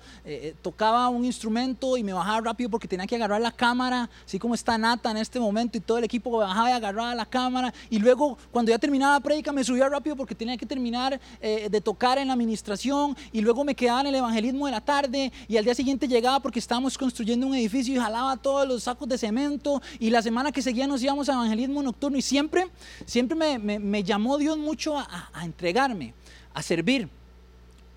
tocaba 0.62 1.08
un 1.08 1.24
instrumento 1.24 1.96
y 1.96 2.02
me 2.02 2.12
bajaba 2.12 2.40
rápido 2.40 2.70
porque 2.70 2.88
tenía 2.88 3.06
que 3.06 3.16
agarrar 3.16 3.40
la 3.40 3.52
cámara, 3.52 4.03
así 4.24 4.38
como 4.38 4.54
está 4.54 4.76
Nata 4.78 5.10
en 5.10 5.16
este 5.16 5.38
momento 5.38 5.78
y 5.78 5.80
todo 5.80 5.98
el 5.98 6.04
equipo 6.04 6.30
bajaba 6.30 6.70
y 6.70 6.72
agarraba 6.72 7.14
la 7.14 7.26
cámara. 7.26 7.72
Y 7.90 7.98
luego 7.98 8.38
cuando 8.50 8.70
ya 8.70 8.78
terminaba 8.78 9.14
la 9.14 9.20
prédica, 9.20 9.52
me 9.52 9.64
subía 9.64 9.88
rápido 9.88 10.16
porque 10.16 10.34
tenía 10.34 10.56
que 10.56 10.66
terminar 10.66 11.20
eh, 11.40 11.68
de 11.70 11.80
tocar 11.80 12.18
en 12.18 12.28
la 12.28 12.34
administración. 12.34 13.16
Y 13.32 13.40
luego 13.40 13.64
me 13.64 13.74
quedaba 13.74 14.00
en 14.02 14.08
el 14.08 14.14
evangelismo 14.16 14.66
de 14.66 14.72
la 14.72 14.80
tarde. 14.80 15.32
Y 15.48 15.56
al 15.56 15.64
día 15.64 15.74
siguiente 15.74 16.08
llegaba 16.08 16.40
porque 16.40 16.58
estábamos 16.58 16.96
construyendo 16.96 17.46
un 17.46 17.54
edificio 17.54 17.94
y 17.94 17.98
jalaba 17.98 18.36
todos 18.36 18.66
los 18.66 18.82
sacos 18.84 19.08
de 19.08 19.18
cemento. 19.18 19.80
Y 19.98 20.10
la 20.10 20.22
semana 20.22 20.52
que 20.52 20.62
seguía 20.62 20.86
nos 20.86 21.02
íbamos 21.02 21.28
a 21.28 21.32
evangelismo 21.32 21.82
nocturno. 21.82 22.18
Y 22.18 22.22
siempre, 22.22 22.66
siempre 23.06 23.58
me, 23.58 24.02
llamó 24.04 24.38
Dios 24.38 24.58
mucho 24.58 24.98
a, 24.98 25.30
a 25.32 25.44
entregarme, 25.44 26.14
a 26.52 26.62
servir. 26.62 27.08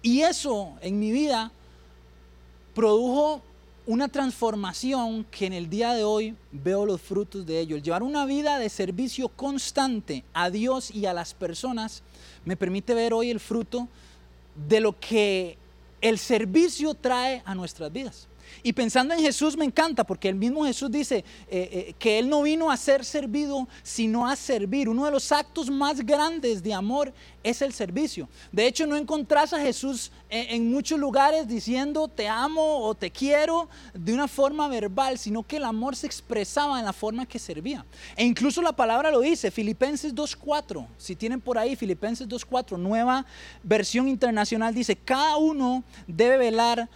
Y 0.01 0.21
eso 0.21 0.73
en 0.81 0.99
mi 0.99 1.11
vida 1.11 1.51
produjo 2.73 3.41
una 3.87 4.09
transformación 4.09 5.25
que 5.31 5.45
en 5.45 5.53
el 5.53 5.69
día 5.69 5.93
de 5.93 6.03
hoy 6.03 6.35
veo 6.51 6.85
los 6.85 7.01
frutos 7.01 7.45
de 7.45 7.61
ello. 7.61 7.77
El 7.77 7.81
llevar 7.81 8.03
una 8.03 8.25
vida 8.25 8.59
de 8.59 8.67
servicio 8.67 9.29
constante 9.29 10.25
a 10.33 10.49
Dios 10.49 10.93
y 10.93 11.05
a 11.05 11.13
las 11.13 11.33
personas 11.33 12.03
me 12.43 12.57
permite 12.57 12.93
ver 12.93 13.13
hoy 13.13 13.31
el 13.31 13.39
fruto 13.39 13.87
de 14.67 14.81
lo 14.81 14.99
que 14.99 15.57
el 16.01 16.19
servicio 16.19 16.95
trae 16.95 17.41
a 17.45 17.55
nuestras 17.55 17.91
vidas. 17.91 18.27
Y 18.63 18.73
pensando 18.73 19.13
en 19.13 19.21
Jesús 19.21 19.57
me 19.57 19.65
encanta 19.65 20.03
porque 20.03 20.29
el 20.29 20.35
mismo 20.35 20.65
Jesús 20.65 20.91
dice 20.91 21.17
eh, 21.17 21.23
eh, 21.49 21.95
que 21.97 22.19
Él 22.19 22.29
no 22.29 22.41
vino 22.41 22.71
a 22.71 22.77
ser 22.77 23.05
servido, 23.05 23.67
sino 23.83 24.27
a 24.27 24.35
servir. 24.35 24.89
Uno 24.89 25.05
de 25.05 25.11
los 25.11 25.31
actos 25.31 25.69
más 25.69 26.05
grandes 26.05 26.61
de 26.63 26.73
amor 26.73 27.13
es 27.43 27.61
el 27.61 27.73
servicio. 27.73 28.27
De 28.51 28.67
hecho, 28.67 28.85
no 28.85 28.95
encontrás 28.95 29.53
a 29.53 29.59
Jesús 29.59 30.11
en, 30.29 30.55
en, 30.55 30.71
muchos 30.71 30.99
lugares 30.99 31.47
diciendo 31.47 32.07
te 32.07 32.27
amo 32.27 32.79
o 32.79 32.93
te 32.93 33.09
quiero 33.09 33.69
de 33.93 34.13
una 34.13 34.27
forma 34.27 34.67
verbal, 34.67 35.17
sino 35.17 35.43
que 35.43 35.57
el 35.57 35.63
amor 35.63 35.95
se 35.95 36.07
expresaba 36.07 36.79
en 36.79 36.85
la 36.85 36.93
forma 36.93 37.25
que 37.25 37.39
servía. 37.39 37.85
E 38.15 38.25
incluso 38.25 38.61
la 38.61 38.73
palabra 38.73 39.11
lo 39.11 39.21
dice, 39.21 39.51
Filipenses 39.51 40.13
2.4, 40.13 40.87
si 40.97 41.15
tienen 41.15 41.41
por 41.41 41.57
ahí 41.57 41.75
Filipenses 41.75 42.27
2.4, 42.27 42.77
nueva 42.77 43.25
versión 43.63 44.07
internacional, 44.07 44.73
dice, 44.73 44.95
cada 44.95 45.37
uno 45.37 45.83
debe 46.07 46.37
velar 46.37 46.89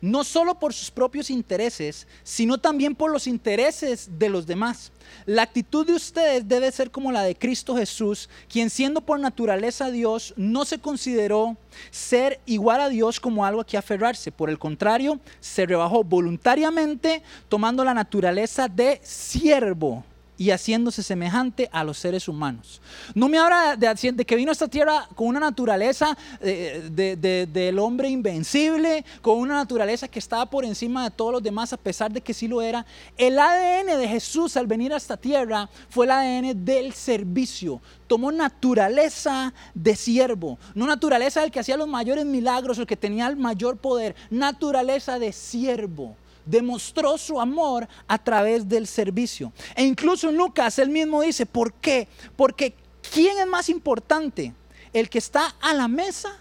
no 0.00 0.24
solo 0.24 0.58
por 0.58 0.72
sus 0.72 0.90
propios 0.90 1.30
intereses, 1.30 2.06
sino 2.22 2.58
también 2.58 2.94
por 2.94 3.10
los 3.10 3.26
intereses 3.26 4.08
de 4.18 4.28
los 4.28 4.46
demás. 4.46 4.92
La 5.26 5.42
actitud 5.42 5.86
de 5.86 5.94
ustedes 5.94 6.46
debe 6.48 6.70
ser 6.72 6.90
como 6.90 7.12
la 7.12 7.22
de 7.22 7.34
Cristo 7.34 7.76
Jesús, 7.76 8.28
quien 8.48 8.70
siendo 8.70 9.00
por 9.00 9.18
naturaleza 9.18 9.90
Dios, 9.90 10.34
no 10.36 10.64
se 10.64 10.78
consideró 10.78 11.56
ser 11.90 12.40
igual 12.46 12.80
a 12.80 12.88
Dios 12.88 13.20
como 13.20 13.44
algo 13.44 13.60
a 13.60 13.66
que 13.66 13.76
aferrarse. 13.76 14.32
Por 14.32 14.50
el 14.50 14.58
contrario, 14.58 15.20
se 15.40 15.66
rebajó 15.66 16.04
voluntariamente 16.04 17.22
tomando 17.48 17.84
la 17.84 17.94
naturaleza 17.94 18.68
de 18.68 19.00
siervo 19.02 20.04
y 20.40 20.52
haciéndose 20.52 21.02
semejante 21.02 21.68
a 21.70 21.84
los 21.84 21.98
seres 21.98 22.26
humanos. 22.26 22.80
No 23.14 23.28
me 23.28 23.36
habla 23.36 23.76
de, 23.76 24.24
que 24.24 24.36
vino 24.36 24.50
a 24.50 24.52
esta 24.52 24.68
tierra 24.68 25.06
con 25.14 25.26
una 25.26 25.38
naturaleza 25.38 26.16
eh, 26.40 27.46
del 27.52 27.78
hombre 27.78 28.08
invencible, 28.08 29.04
con 29.20 29.38
una 29.38 29.56
naturaleza 29.56 30.08
que 30.08 30.18
estaba 30.18 30.46
por 30.46 30.64
encima 30.64 31.04
de 31.04 31.10
todos 31.10 31.30
los 31.30 31.42
demás, 31.42 31.74
a 31.74 31.76
pesar 31.76 32.10
de 32.10 32.22
que 32.22 32.32
sí 32.32 32.48
lo 32.48 32.62
era. 32.62 32.86
El 33.18 33.38
ADN 33.38 33.98
de 33.98 34.08
Jesús 34.08 34.56
al 34.56 34.66
venir 34.66 34.94
a 34.94 34.96
esta 34.96 35.18
tierra 35.18 35.68
fue 35.90 36.06
el 36.06 36.12
ADN 36.12 36.64
del 36.64 36.94
servicio. 36.94 37.82
Tomó 38.06 38.32
naturaleza 38.32 39.52
de 39.74 39.94
siervo, 39.94 40.58
no 40.74 40.86
naturaleza 40.86 41.42
del 41.42 41.50
que 41.50 41.60
hacía 41.60 41.76
los 41.76 41.86
mayores 41.86 42.24
milagros, 42.24 42.78
el 42.78 42.86
que 42.86 42.96
tenía 42.96 43.26
el 43.26 43.36
mayor 43.36 43.76
poder, 43.76 44.16
naturaleza 44.30 45.18
de 45.18 45.34
siervo 45.34 46.16
demostró 46.44 47.18
su 47.18 47.40
amor 47.40 47.88
a 48.06 48.18
través 48.18 48.68
del 48.68 48.86
servicio. 48.86 49.52
E 49.74 49.84
incluso 49.84 50.30
Lucas 50.30 50.78
él 50.78 50.90
mismo 50.90 51.22
dice, 51.22 51.46
¿por 51.46 51.72
qué? 51.74 52.08
Porque 52.36 52.74
¿quién 53.12 53.38
es 53.38 53.46
más 53.46 53.68
importante? 53.68 54.54
¿El 54.92 55.08
que 55.08 55.18
está 55.18 55.54
a 55.60 55.74
la 55.74 55.88
mesa 55.88 56.36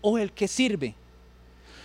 o 0.00 0.18
el 0.18 0.32
que 0.32 0.48
sirve? 0.48 0.94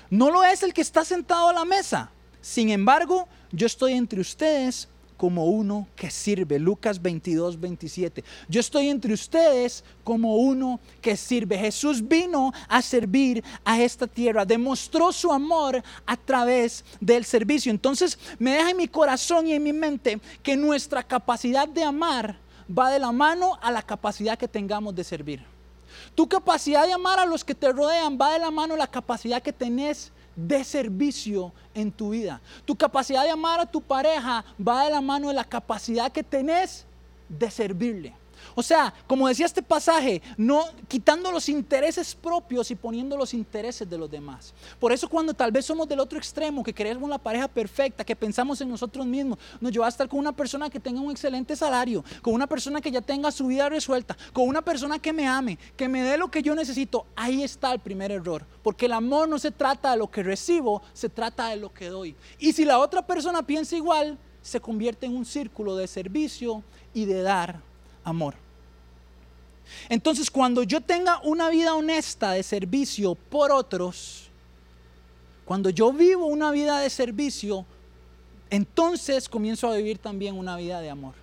No 0.09 0.31
lo 0.31 0.43
es 0.43 0.63
el 0.63 0.73
que 0.73 0.81
está 0.81 1.05
sentado 1.05 1.49
a 1.49 1.53
la 1.53 1.65
mesa. 1.65 2.11
Sin 2.41 2.69
embargo, 2.69 3.27
yo 3.51 3.67
estoy 3.67 3.93
entre 3.93 4.21
ustedes 4.21 4.87
como 5.19 5.47
uno 5.47 5.85
que 5.97 6.09
sirve. 6.09 6.57
Lucas 6.57 7.01
22, 7.01 7.59
27. 7.59 8.23
Yo 8.47 8.61
estoy 8.61 8.87
entre 8.87 9.13
ustedes 9.13 9.83
como 10.05 10.37
uno 10.37 10.79
que 11.01 11.17
sirve. 11.17 11.57
Jesús 11.57 12.07
vino 12.07 12.53
a 12.69 12.81
servir 12.81 13.43
a 13.65 13.81
esta 13.81 14.07
tierra, 14.07 14.45
demostró 14.45 15.11
su 15.11 15.29
amor 15.29 15.83
a 16.05 16.15
través 16.15 16.85
del 17.01 17.25
servicio. 17.25 17.69
Entonces 17.69 18.17
me 18.39 18.51
deja 18.51 18.69
en 18.69 18.77
mi 18.77 18.87
corazón 18.87 19.45
y 19.45 19.51
en 19.51 19.61
mi 19.61 19.73
mente 19.73 20.21
que 20.41 20.55
nuestra 20.55 21.03
capacidad 21.03 21.67
de 21.67 21.83
amar 21.83 22.37
va 22.71 22.89
de 22.89 22.99
la 22.99 23.11
mano 23.11 23.59
a 23.61 23.73
la 23.73 23.81
capacidad 23.81 24.37
que 24.37 24.47
tengamos 24.47 24.95
de 24.95 25.03
servir. 25.03 25.43
Tu 26.15 26.29
capacidad 26.29 26.85
de 26.85 26.93
amar 26.93 27.19
a 27.19 27.25
los 27.25 27.43
que 27.43 27.55
te 27.55 27.73
rodean 27.73 28.17
va 28.17 28.31
de 28.31 28.39
la 28.39 28.51
mano 28.51 28.75
a 28.75 28.77
la 28.77 28.87
capacidad 28.87 29.43
que 29.43 29.51
tenés 29.51 30.13
de 30.47 30.63
servicio 30.63 31.51
en 31.73 31.91
tu 31.91 32.11
vida. 32.11 32.41
Tu 32.65 32.75
capacidad 32.75 33.23
de 33.23 33.31
amar 33.31 33.59
a 33.59 33.65
tu 33.65 33.81
pareja 33.81 34.43
va 34.65 34.85
de 34.85 34.91
la 34.91 35.01
mano 35.01 35.27
de 35.27 35.33
la 35.33 35.43
capacidad 35.43 36.11
que 36.11 36.23
tenés 36.23 36.85
de 37.27 37.51
servirle. 37.51 38.18
O 38.59 38.61
sea, 38.61 38.93
como 39.07 39.29
decía 39.29 39.45
este 39.45 39.63
pasaje, 39.63 40.21
no 40.35 40.65
quitando 40.89 41.31
los 41.31 41.47
intereses 41.47 42.13
propios 42.13 42.69
y 42.69 42.75
poniendo 42.75 43.15
los 43.15 43.33
intereses 43.33 43.89
de 43.89 43.97
los 43.97 44.11
demás. 44.11 44.53
Por 44.81 44.91
eso 44.91 45.07
cuando 45.07 45.33
tal 45.33 45.49
vez 45.49 45.65
somos 45.65 45.87
del 45.87 46.01
otro 46.01 46.17
extremo, 46.17 46.61
que 46.61 46.73
queremos 46.73 47.09
la 47.09 47.17
pareja 47.17 47.47
perfecta, 47.47 48.03
que 48.03 48.17
pensamos 48.17 48.59
en 48.59 48.67
nosotros 48.67 49.05
mismos, 49.05 49.39
nos 49.61 49.71
lleva 49.71 49.85
a 49.85 49.87
estar 49.87 50.09
con 50.09 50.19
una 50.19 50.33
persona 50.33 50.69
que 50.69 50.77
tenga 50.77 50.99
un 50.99 51.09
excelente 51.09 51.55
salario, 51.55 52.03
con 52.21 52.33
una 52.33 52.47
persona 52.47 52.81
que 52.81 52.91
ya 52.91 52.99
tenga 52.99 53.31
su 53.31 53.47
vida 53.47 53.69
resuelta, 53.69 54.17
con 54.33 54.45
una 54.45 54.61
persona 54.61 54.99
que 54.99 55.13
me 55.13 55.25
ame, 55.25 55.57
que 55.77 55.87
me 55.87 56.03
dé 56.03 56.17
lo 56.17 56.29
que 56.29 56.43
yo 56.43 56.53
necesito. 56.53 57.05
Ahí 57.15 57.43
está 57.43 57.71
el 57.71 57.79
primer 57.79 58.11
error, 58.11 58.45
porque 58.61 58.87
el 58.87 58.91
amor 58.91 59.29
no 59.29 59.39
se 59.39 59.51
trata 59.51 59.91
de 59.91 59.97
lo 59.99 60.11
que 60.11 60.21
recibo, 60.21 60.81
se 60.91 61.07
trata 61.07 61.47
de 61.47 61.55
lo 61.55 61.73
que 61.73 61.87
doy. 61.87 62.13
Y 62.39 62.51
si 62.51 62.65
la 62.65 62.79
otra 62.79 63.07
persona 63.07 63.41
piensa 63.41 63.77
igual, 63.77 64.17
se 64.41 64.59
convierte 64.59 65.05
en 65.05 65.15
un 65.15 65.23
círculo 65.23 65.77
de 65.77 65.87
servicio 65.87 66.61
y 66.93 67.05
de 67.05 67.21
dar 67.21 67.61
amor. 68.03 68.48
Entonces, 69.89 70.29
cuando 70.31 70.63
yo 70.63 70.81
tenga 70.81 71.19
una 71.23 71.49
vida 71.49 71.75
honesta 71.75 72.31
de 72.31 72.43
servicio 72.43 73.15
por 73.15 73.51
otros, 73.51 74.29
cuando 75.45 75.69
yo 75.69 75.91
vivo 75.91 76.27
una 76.27 76.51
vida 76.51 76.79
de 76.79 76.89
servicio, 76.89 77.65
entonces 78.49 79.27
comienzo 79.27 79.67
a 79.67 79.75
vivir 79.75 79.97
también 79.97 80.37
una 80.37 80.55
vida 80.57 80.81
de 80.81 80.89
amor. 80.89 81.13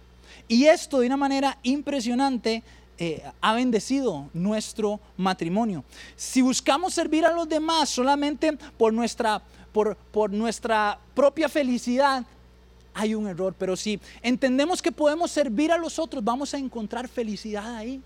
Y 0.49 0.65
esto 0.67 1.01
de 1.01 1.07
una 1.07 1.17
manera 1.17 1.59
impresionante 1.63 2.63
eh, 2.99 3.23
ha 3.41 3.55
bendecido 3.55 4.29
nuestro 4.33 5.01
matrimonio. 5.17 5.85
Si 6.17 6.41
buscamos 6.41 6.95
servir 6.95 7.25
a 7.27 7.33
los 7.33 7.49
demás 7.49 7.89
solamente 7.89 8.57
por 8.79 8.93
nuestra, 8.93 9.43
por, 9.73 9.97
por 9.97 10.33
nuestra 10.33 10.99
propia 11.15 11.49
felicidad, 11.49 12.25
hay 12.95 13.15
un 13.15 13.29
error. 13.29 13.55
Pero 13.59 13.77
si 13.77 14.01
entendemos 14.23 14.81
que 14.81 14.91
podemos 14.91 15.31
servir 15.31 15.71
a 15.71 15.79
los 15.79 15.99
otros, 15.99 16.25
vamos 16.25 16.55
a 16.55 16.59
encontrar 16.59 17.07
felicidad 17.07 17.77
ahí. 17.77 18.01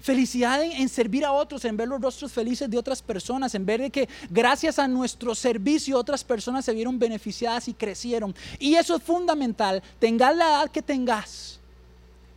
Felicidad 0.00 0.62
en, 0.62 0.88
servir 0.88 1.24
a 1.24 1.32
otros, 1.32 1.64
en 1.64 1.76
ver 1.76 1.88
los 1.88 2.00
rostros 2.00 2.32
felices 2.32 2.70
de 2.70 2.78
otras 2.78 3.02
personas, 3.02 3.54
en 3.54 3.66
ver 3.66 3.90
que 3.90 4.08
gracias 4.28 4.78
a 4.78 4.86
nuestro 4.86 5.34
servicio 5.34 5.98
otras 5.98 6.22
personas 6.22 6.64
se 6.64 6.72
vieron 6.72 6.98
beneficiadas 6.98 7.68
y 7.68 7.74
crecieron. 7.74 8.34
Y 8.58 8.74
eso 8.74 8.96
es 8.96 9.02
fundamental. 9.02 9.82
Tengas 9.98 10.36
la 10.36 10.48
edad 10.48 10.70
que 10.70 10.82
tengas, 10.82 11.58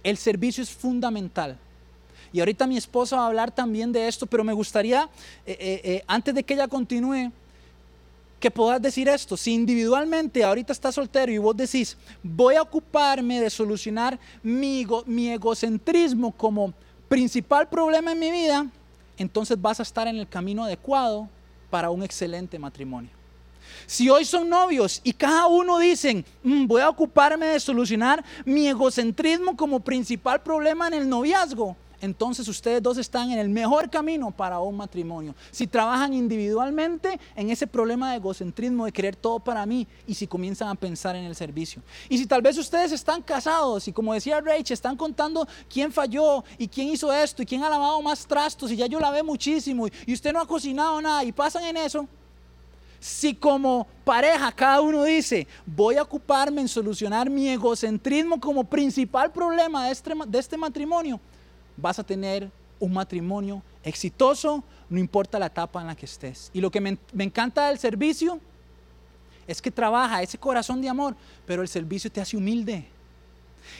el 0.04 0.18
servicio 0.18 0.64
es 0.64 0.70
fundamental. 0.70 1.58
Y 2.34 2.40
ahorita 2.40 2.66
mi 2.66 2.78
esposa 2.78 3.18
va 3.18 3.24
a 3.24 3.28
hablar 3.28 3.52
también 3.52 3.92
de 3.92 4.08
esto, 4.08 4.26
pero 4.26 4.44
me 4.44 4.54
gustaría, 4.54 5.08
eh, 5.46 5.58
eh, 5.60 5.82
eh, 5.84 6.04
antes 6.08 6.34
de 6.34 6.44
que 6.44 6.56
ella 6.56 6.68
continúe, 6.68 7.32
que 8.40 8.52
puedas 8.52 8.82
decir 8.82 9.08
esto. 9.08 9.38
Si 9.38 9.54
individualmente 9.54 10.44
ahorita 10.44 10.74
estás 10.74 10.96
soltero 10.96 11.32
y 11.32 11.38
vos 11.38 11.56
decís, 11.56 11.96
voy 12.22 12.56
a 12.56 12.62
ocuparme 12.62 13.40
de 13.40 13.50
solucionar 13.50 14.20
mi, 14.42 14.86
mi 15.06 15.30
egocentrismo 15.30 16.32
como 16.34 16.74
principal 17.08 17.70
problema 17.70 18.12
en 18.12 18.20
mi 18.20 18.32
vida, 18.32 18.66
entonces 19.18 19.62
vas 19.62 19.80
a 19.80 19.84
estar 19.84 20.08
en 20.08 20.18
el 20.18 20.28
camino 20.28 20.64
adecuado 20.64 21.28
para 21.70 21.90
un 21.90 22.04
excelente 22.04 22.58
matrimonio. 22.60 23.10
Si 23.86 24.10
hoy 24.10 24.26
son 24.26 24.50
novios 24.50 25.02
y 25.04 25.14
cada 25.14 25.48
uno 25.48 25.80
dicen, 25.80 26.26
mm, 26.44 26.68
voy 26.68 26.82
a 26.82 26.90
ocuparme 26.90 27.48
de 27.48 27.60
solucionar 27.60 28.24
mi 28.46 28.68
egocentrismo 28.68 29.56
como 29.56 29.80
principal 29.80 30.42
problema 30.42 30.88
en 30.88 30.94
el 30.94 31.10
noviazgo, 31.10 31.76
entonces 32.04 32.46
ustedes 32.50 32.84
dos 32.84 32.98
están 32.98 33.32
en 33.32 33.40
el 33.40 33.48
mejor 33.48 33.90
camino 33.90 34.30
para 34.30 34.60
un 34.60 34.76
matrimonio. 34.76 35.34
Si 35.52 35.68
trabajan 35.68 36.14
individualmente 36.14 37.18
en 37.34 37.50
ese 37.50 37.66
problema 37.66 38.12
de 38.12 38.18
egocentrismo, 38.18 38.84
de 38.84 38.92
querer 38.92 39.16
todo 39.16 39.40
para 39.40 39.66
mí, 39.66 39.88
y 40.06 40.14
si 40.14 40.28
comienzan 40.28 40.68
a 40.68 40.76
pensar 40.76 41.16
en 41.16 41.24
el 41.24 41.34
servicio. 41.34 41.82
Y 42.10 42.18
si 42.18 42.26
tal 42.26 42.42
vez 42.42 42.58
ustedes 42.58 42.92
están 42.92 43.22
casados 43.22 43.88
y 43.88 43.94
como 43.94 44.14
decía 44.14 44.42
Rachel, 44.42 44.74
están 44.74 44.98
contando 44.98 45.48
quién 45.70 45.94
falló 45.94 46.44
y 46.58 46.68
quién 46.68 46.90
hizo 46.90 47.12
esto 47.14 47.42
y 47.42 47.46
quién 47.46 47.64
ha 47.64 47.70
lavado 47.70 48.02
más 48.02 48.28
trastos 48.28 48.70
y 48.74 48.76
ya 48.76 48.86
yo 48.86 49.00
lavé 49.00 49.24
muchísimo 49.24 49.88
y 50.06 50.14
usted 50.14 50.34
no 50.34 50.42
ha 50.42 50.46
cocinado 50.46 51.02
nada 51.02 51.24
y 51.24 51.32
pasan 51.32 51.64
en 51.64 51.78
eso, 51.78 52.06
si 53.00 53.34
como 53.34 53.88
pareja 54.04 54.52
cada 54.52 54.82
uno 54.82 55.06
dice, 55.06 55.48
voy 55.66 55.96
a 55.96 56.02
ocuparme 56.02 56.60
en 56.60 56.68
solucionar 56.68 57.30
mi 57.30 57.48
egocentrismo 57.48 58.42
como 58.42 58.66
principal 58.66 59.32
problema 59.32 59.86
de 59.86 59.92
este, 59.94 60.14
de 60.28 60.40
este 60.40 60.58
matrimonio, 60.58 61.20
vas 61.84 62.00
a 62.00 62.04
tener 62.04 62.50
un 62.80 62.94
matrimonio 62.94 63.62
exitoso, 63.84 64.64
no 64.90 65.00
importa 65.00 65.38
la 65.38 65.48
etapa 65.48 65.82
en 65.82 65.88
la 65.88 65.96
que 65.96 66.06
estés. 66.06 66.50
Y 66.54 66.62
lo 66.62 66.72
que 66.72 66.80
me, 66.80 66.98
encanta 67.20 67.68
del 67.68 67.78
servicio 67.78 68.40
es 69.46 69.62
que 69.62 69.70
trabaja 69.70 70.22
ese 70.22 70.38
corazón 70.38 70.82
de 70.82 70.88
amor, 70.88 71.14
pero 71.46 71.62
el 71.62 71.68
servicio 71.68 72.10
te 72.10 72.22
hace 72.22 72.38
humilde. 72.38 72.88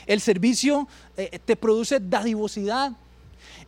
El 0.06 0.20
servicio 0.20 0.86
eh, 1.16 1.38
te 1.42 1.56
produce 1.56 1.98
dadivosidad. 1.98 2.92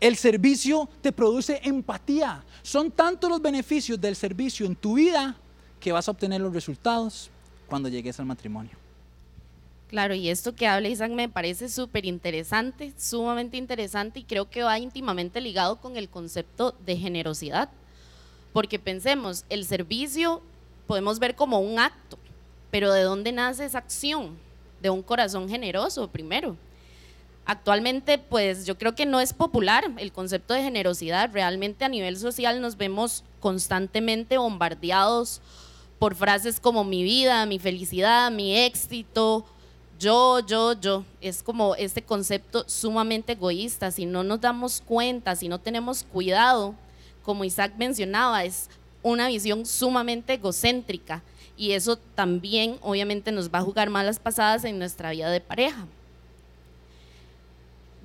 El 0.00 0.16
servicio 0.16 0.86
te 1.00 1.12
produce 1.12 1.58
empatía. 1.64 2.44
Son 2.62 2.90
tantos 2.90 3.30
los 3.30 3.40
beneficios 3.40 3.98
del 3.98 4.16
servicio 4.16 4.66
en 4.66 4.76
tu 4.76 4.96
vida 4.96 5.34
que 5.80 5.92
vas 5.92 6.08
a 6.08 6.10
obtener 6.10 6.42
los 6.42 6.52
resultados 6.52 7.30
cuando 7.68 7.88
llegues 7.88 8.20
al 8.20 8.26
matrimonio. 8.26 8.85
Claro, 9.88 10.14
y 10.14 10.30
esto 10.30 10.54
que 10.54 10.66
habla 10.66 10.88
Isaac 10.88 11.12
me 11.12 11.28
parece 11.28 11.68
súper 11.68 12.06
interesante, 12.06 12.92
sumamente 12.98 13.56
interesante 13.56 14.18
y 14.18 14.24
creo 14.24 14.50
que 14.50 14.64
va 14.64 14.78
íntimamente 14.80 15.40
ligado 15.40 15.76
con 15.80 15.96
el 15.96 16.08
concepto 16.08 16.74
de 16.84 16.96
generosidad. 16.96 17.68
Porque 18.52 18.80
pensemos, 18.80 19.44
el 19.48 19.64
servicio 19.64 20.42
podemos 20.88 21.20
ver 21.20 21.36
como 21.36 21.60
un 21.60 21.78
acto, 21.78 22.18
pero 22.72 22.92
¿de 22.92 23.02
dónde 23.02 23.30
nace 23.30 23.64
esa 23.64 23.78
acción? 23.78 24.36
De 24.82 24.90
un 24.90 25.02
corazón 25.02 25.48
generoso 25.48 26.08
primero. 26.08 26.56
Actualmente, 27.44 28.18
pues 28.18 28.66
yo 28.66 28.76
creo 28.76 28.96
que 28.96 29.06
no 29.06 29.20
es 29.20 29.32
popular 29.32 29.92
el 29.98 30.10
concepto 30.10 30.52
de 30.52 30.62
generosidad. 30.62 31.30
Realmente 31.32 31.84
a 31.84 31.88
nivel 31.88 32.16
social 32.16 32.60
nos 32.60 32.76
vemos 32.76 33.22
constantemente 33.38 34.36
bombardeados 34.36 35.40
por 36.00 36.16
frases 36.16 36.58
como 36.58 36.82
mi 36.82 37.04
vida, 37.04 37.46
mi 37.46 37.60
felicidad, 37.60 38.32
mi 38.32 38.56
éxito, 38.56 39.46
yo, 39.98 40.40
yo, 40.40 40.72
yo. 40.74 41.04
Es 41.20 41.42
como 41.42 41.74
este 41.74 42.02
concepto 42.02 42.64
sumamente 42.68 43.32
egoísta. 43.32 43.90
Si 43.90 44.06
no 44.06 44.22
nos 44.22 44.40
damos 44.40 44.82
cuenta, 44.84 45.36
si 45.36 45.48
no 45.48 45.58
tenemos 45.58 46.02
cuidado, 46.04 46.74
como 47.22 47.44
Isaac 47.44 47.74
mencionaba, 47.76 48.44
es 48.44 48.68
una 49.02 49.28
visión 49.28 49.64
sumamente 49.66 50.34
egocéntrica. 50.34 51.22
Y 51.56 51.72
eso 51.72 51.96
también 51.96 52.78
obviamente 52.82 53.32
nos 53.32 53.50
va 53.50 53.60
a 53.60 53.62
jugar 53.62 53.88
malas 53.88 54.18
pasadas 54.18 54.64
en 54.64 54.78
nuestra 54.78 55.10
vida 55.10 55.30
de 55.30 55.40
pareja. 55.40 55.86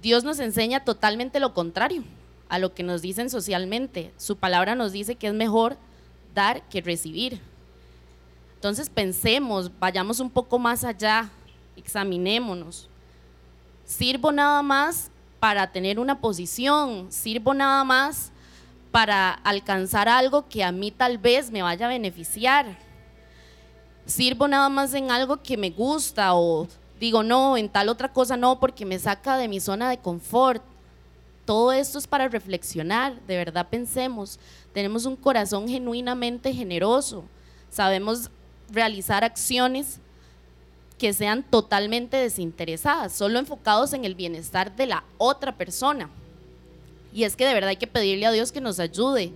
Dios 0.01 0.23
nos 0.23 0.39
enseña 0.39 0.83
totalmente 0.83 1.39
lo 1.39 1.53
contrario 1.53 2.03
a 2.49 2.59
lo 2.59 2.73
que 2.73 2.83
nos 2.83 3.01
dicen 3.01 3.29
socialmente. 3.29 4.11
Su 4.17 4.37
palabra 4.37 4.75
nos 4.75 4.93
dice 4.93 5.15
que 5.15 5.27
es 5.27 5.33
mejor 5.33 5.77
dar 6.33 6.63
que 6.69 6.81
recibir. 6.81 7.39
Entonces 8.55 8.89
pensemos, 8.89 9.71
vayamos 9.79 10.19
un 10.19 10.29
poco 10.29 10.59
más 10.59 10.83
allá 10.83 11.29
examinémonos. 11.81 12.87
Sirvo 13.85 14.31
nada 14.31 14.61
más 14.61 15.11
para 15.39 15.71
tener 15.71 15.99
una 15.99 16.21
posición, 16.21 17.11
sirvo 17.11 17.53
nada 17.53 17.83
más 17.83 18.31
para 18.91 19.31
alcanzar 19.31 20.07
algo 20.07 20.47
que 20.47 20.63
a 20.63 20.71
mí 20.71 20.91
tal 20.91 21.17
vez 21.17 21.49
me 21.49 21.61
vaya 21.61 21.87
a 21.87 21.89
beneficiar. 21.89 22.77
Sirvo 24.05 24.47
nada 24.47 24.69
más 24.69 24.93
en 24.93 25.11
algo 25.11 25.41
que 25.41 25.57
me 25.57 25.69
gusta 25.69 26.35
o 26.35 26.67
digo 26.99 27.23
no, 27.23 27.57
en 27.57 27.69
tal 27.69 27.89
otra 27.89 28.13
cosa 28.13 28.37
no, 28.37 28.59
porque 28.59 28.85
me 28.85 28.99
saca 28.99 29.37
de 29.37 29.47
mi 29.47 29.59
zona 29.59 29.89
de 29.89 29.97
confort. 29.97 30.61
Todo 31.45 31.71
esto 31.71 31.97
es 31.97 32.05
para 32.05 32.27
reflexionar, 32.27 33.19
de 33.21 33.35
verdad 33.35 33.67
pensemos, 33.69 34.39
tenemos 34.73 35.05
un 35.05 35.15
corazón 35.15 35.67
genuinamente 35.67 36.53
generoso, 36.53 37.23
sabemos 37.69 38.29
realizar 38.69 39.23
acciones 39.23 39.99
que 41.01 41.13
sean 41.13 41.41
totalmente 41.41 42.15
desinteresadas, 42.15 43.11
solo 43.11 43.39
enfocados 43.39 43.91
en 43.93 44.05
el 44.05 44.13
bienestar 44.13 44.75
de 44.75 44.85
la 44.85 45.03
otra 45.17 45.57
persona. 45.57 46.11
Y 47.11 47.23
es 47.23 47.35
que 47.35 47.43
de 47.43 47.55
verdad 47.55 47.71
hay 47.71 47.77
que 47.77 47.87
pedirle 47.87 48.27
a 48.27 48.31
Dios 48.31 48.51
que 48.51 48.61
nos 48.61 48.79
ayude 48.79 49.31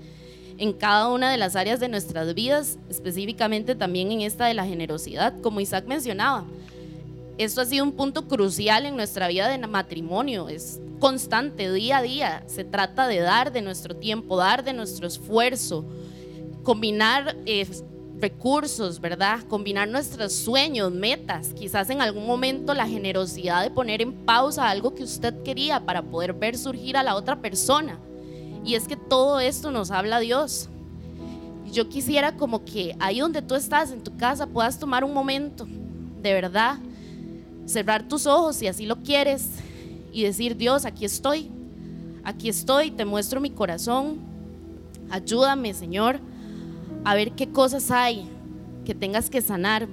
en 0.60 0.74
cada 0.74 1.08
una 1.08 1.32
de 1.32 1.38
las 1.38 1.56
áreas 1.56 1.80
de 1.80 1.88
nuestras 1.88 2.36
vidas, 2.36 2.78
específicamente 2.88 3.74
también 3.74 4.12
en 4.12 4.22
esta 4.22 4.46
de 4.46 4.54
la 4.54 4.68
generosidad, 4.68 5.34
como 5.42 5.60
Isaac 5.60 5.86
mencionaba. 5.88 6.46
Esto 7.40 7.62
ha 7.62 7.66
sido 7.66 7.84
un 7.84 7.94
punto 7.94 8.28
crucial 8.28 8.86
en 8.86 8.96
nuestra 8.96 9.28
vida 9.28 9.50
de 9.50 9.58
matrimonio, 9.66 10.50
es 10.50 10.80
constante, 11.00 11.74
día 11.74 11.98
a 11.98 12.02
día. 12.04 12.44
Se 12.46 12.64
trata 12.64 13.08
de 13.08 13.22
dar 13.22 13.52
de 13.52 13.64
nuestro 13.64 13.96
tiempo, 13.96 14.38
dar 14.38 14.64
de 14.64 14.74
nuestro 14.74 15.08
esfuerzo, 15.08 15.84
combinar 16.62 17.36
eh, 17.48 17.68
recursos, 18.20 19.00
¿verdad? 19.02 19.42
Combinar 19.48 19.88
nuestros 19.88 20.34
sueños, 20.34 20.92
metas, 20.92 21.50
quizás 21.54 21.90
en 21.90 22.02
algún 22.02 22.26
momento 22.26 22.74
la 22.74 22.88
generosidad 22.88 23.64
de 23.64 23.72
poner 23.72 24.02
en 24.02 24.14
pausa 24.14 24.70
algo 24.70 24.96
que 24.96 25.04
usted 25.04 25.44
quería 25.44 25.86
para 25.86 26.02
poder 26.02 26.34
ver 26.34 26.58
surgir 26.58 26.98
a 26.98 27.04
la 27.04 27.16
otra 27.16 27.42
persona. 27.42 28.00
Y 28.64 28.76
es 28.76 28.88
que 28.88 28.96
todo 28.96 29.40
esto 29.40 29.72
nos 29.72 29.92
habla 29.92 30.20
Dios. 30.20 30.70
Yo 31.72 31.90
quisiera 31.90 32.36
como 32.38 32.64
que 32.64 32.96
ahí 33.00 33.20
donde 33.20 33.42
tú 33.42 33.56
estás, 33.56 33.92
en 33.92 34.04
tu 34.04 34.16
casa, 34.16 34.48
puedas 34.48 34.80
tomar 34.80 35.04
un 35.04 35.14
momento, 35.14 35.68
de 36.22 36.34
verdad, 36.34 36.78
cerrar 37.66 38.08
tus 38.08 38.26
ojos 38.26 38.56
si 38.56 38.68
así 38.68 38.86
lo 38.86 38.98
quieres 38.98 39.50
y 40.14 40.24
decir, 40.24 40.56
Dios, 40.56 40.86
aquí 40.86 41.04
estoy, 41.04 41.52
aquí 42.24 42.48
estoy, 42.48 42.92
te 42.92 43.04
muestro 43.04 43.42
mi 43.42 43.50
corazón, 43.50 44.20
ayúdame, 45.10 45.74
Señor 45.74 46.22
a 47.06 47.14
ver 47.14 47.34
qué 47.34 47.48
cosas 47.50 47.92
hay 47.92 48.28
que 48.84 48.96
tengas 48.96 49.30
que 49.30 49.42
sanar, 49.42 49.88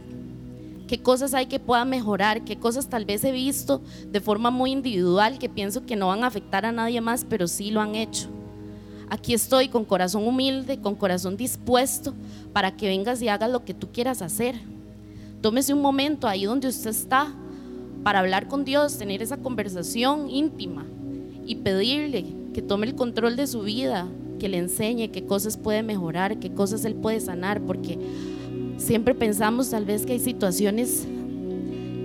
qué 0.88 1.00
cosas 1.02 1.34
hay 1.34 1.46
que 1.46 1.60
pueda 1.60 1.84
mejorar, 1.84 2.42
qué 2.42 2.58
cosas 2.58 2.88
tal 2.88 3.04
vez 3.04 3.22
he 3.24 3.32
visto 3.32 3.82
de 4.10 4.20
forma 4.20 4.50
muy 4.50 4.72
individual 4.72 5.38
que 5.38 5.48
pienso 5.48 5.84
que 5.84 5.94
no 5.94 6.08
van 6.08 6.24
a 6.24 6.26
afectar 6.26 6.66
a 6.66 6.72
nadie 6.72 7.00
más, 7.00 7.24
pero 7.28 7.46
sí 7.46 7.70
lo 7.70 7.80
han 7.80 7.94
hecho. 7.94 8.28
Aquí 9.10 9.34
estoy 9.34 9.68
con 9.68 9.84
corazón 9.84 10.26
humilde, 10.26 10.80
con 10.80 10.94
corazón 10.94 11.36
dispuesto 11.36 12.14
para 12.54 12.76
que 12.76 12.88
vengas 12.88 13.20
y 13.20 13.28
hagas 13.28 13.50
lo 13.50 13.62
que 13.62 13.74
tú 13.74 13.92
quieras 13.92 14.22
hacer. 14.22 14.58
Tómese 15.42 15.74
un 15.74 15.82
momento 15.82 16.26
ahí 16.26 16.46
donde 16.46 16.68
usted 16.68 16.90
está 16.90 17.34
para 18.02 18.20
hablar 18.20 18.48
con 18.48 18.64
Dios, 18.64 18.96
tener 18.96 19.22
esa 19.22 19.36
conversación 19.36 20.30
íntima 20.30 20.86
y 21.44 21.56
pedirle 21.56 22.24
que 22.54 22.62
tome 22.62 22.86
el 22.86 22.94
control 22.94 23.36
de 23.36 23.46
su 23.46 23.60
vida, 23.60 24.08
que 24.42 24.48
le 24.48 24.58
enseñe 24.58 25.12
qué 25.12 25.24
cosas 25.24 25.56
puede 25.56 25.84
mejorar, 25.84 26.40
qué 26.40 26.50
cosas 26.50 26.84
él 26.84 26.96
puede 26.96 27.20
sanar, 27.20 27.60
porque 27.62 27.96
siempre 28.76 29.14
pensamos 29.14 29.70
tal 29.70 29.84
vez 29.84 30.04
que 30.04 30.14
hay 30.14 30.18
situaciones 30.18 31.06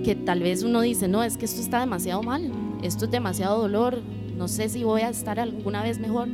que 0.04 0.14
tal 0.14 0.44
vez 0.44 0.62
uno 0.62 0.80
dice, 0.80 1.08
no, 1.08 1.24
es 1.24 1.36
que 1.36 1.46
esto 1.46 1.60
está 1.60 1.80
demasiado 1.80 2.22
mal, 2.22 2.52
esto 2.84 3.06
es 3.06 3.10
demasiado 3.10 3.60
dolor, 3.60 4.00
no 4.36 4.46
sé 4.46 4.68
si 4.68 4.84
voy 4.84 5.00
a 5.00 5.08
estar 5.08 5.40
alguna 5.40 5.82
vez 5.82 5.98
mejor, 5.98 6.28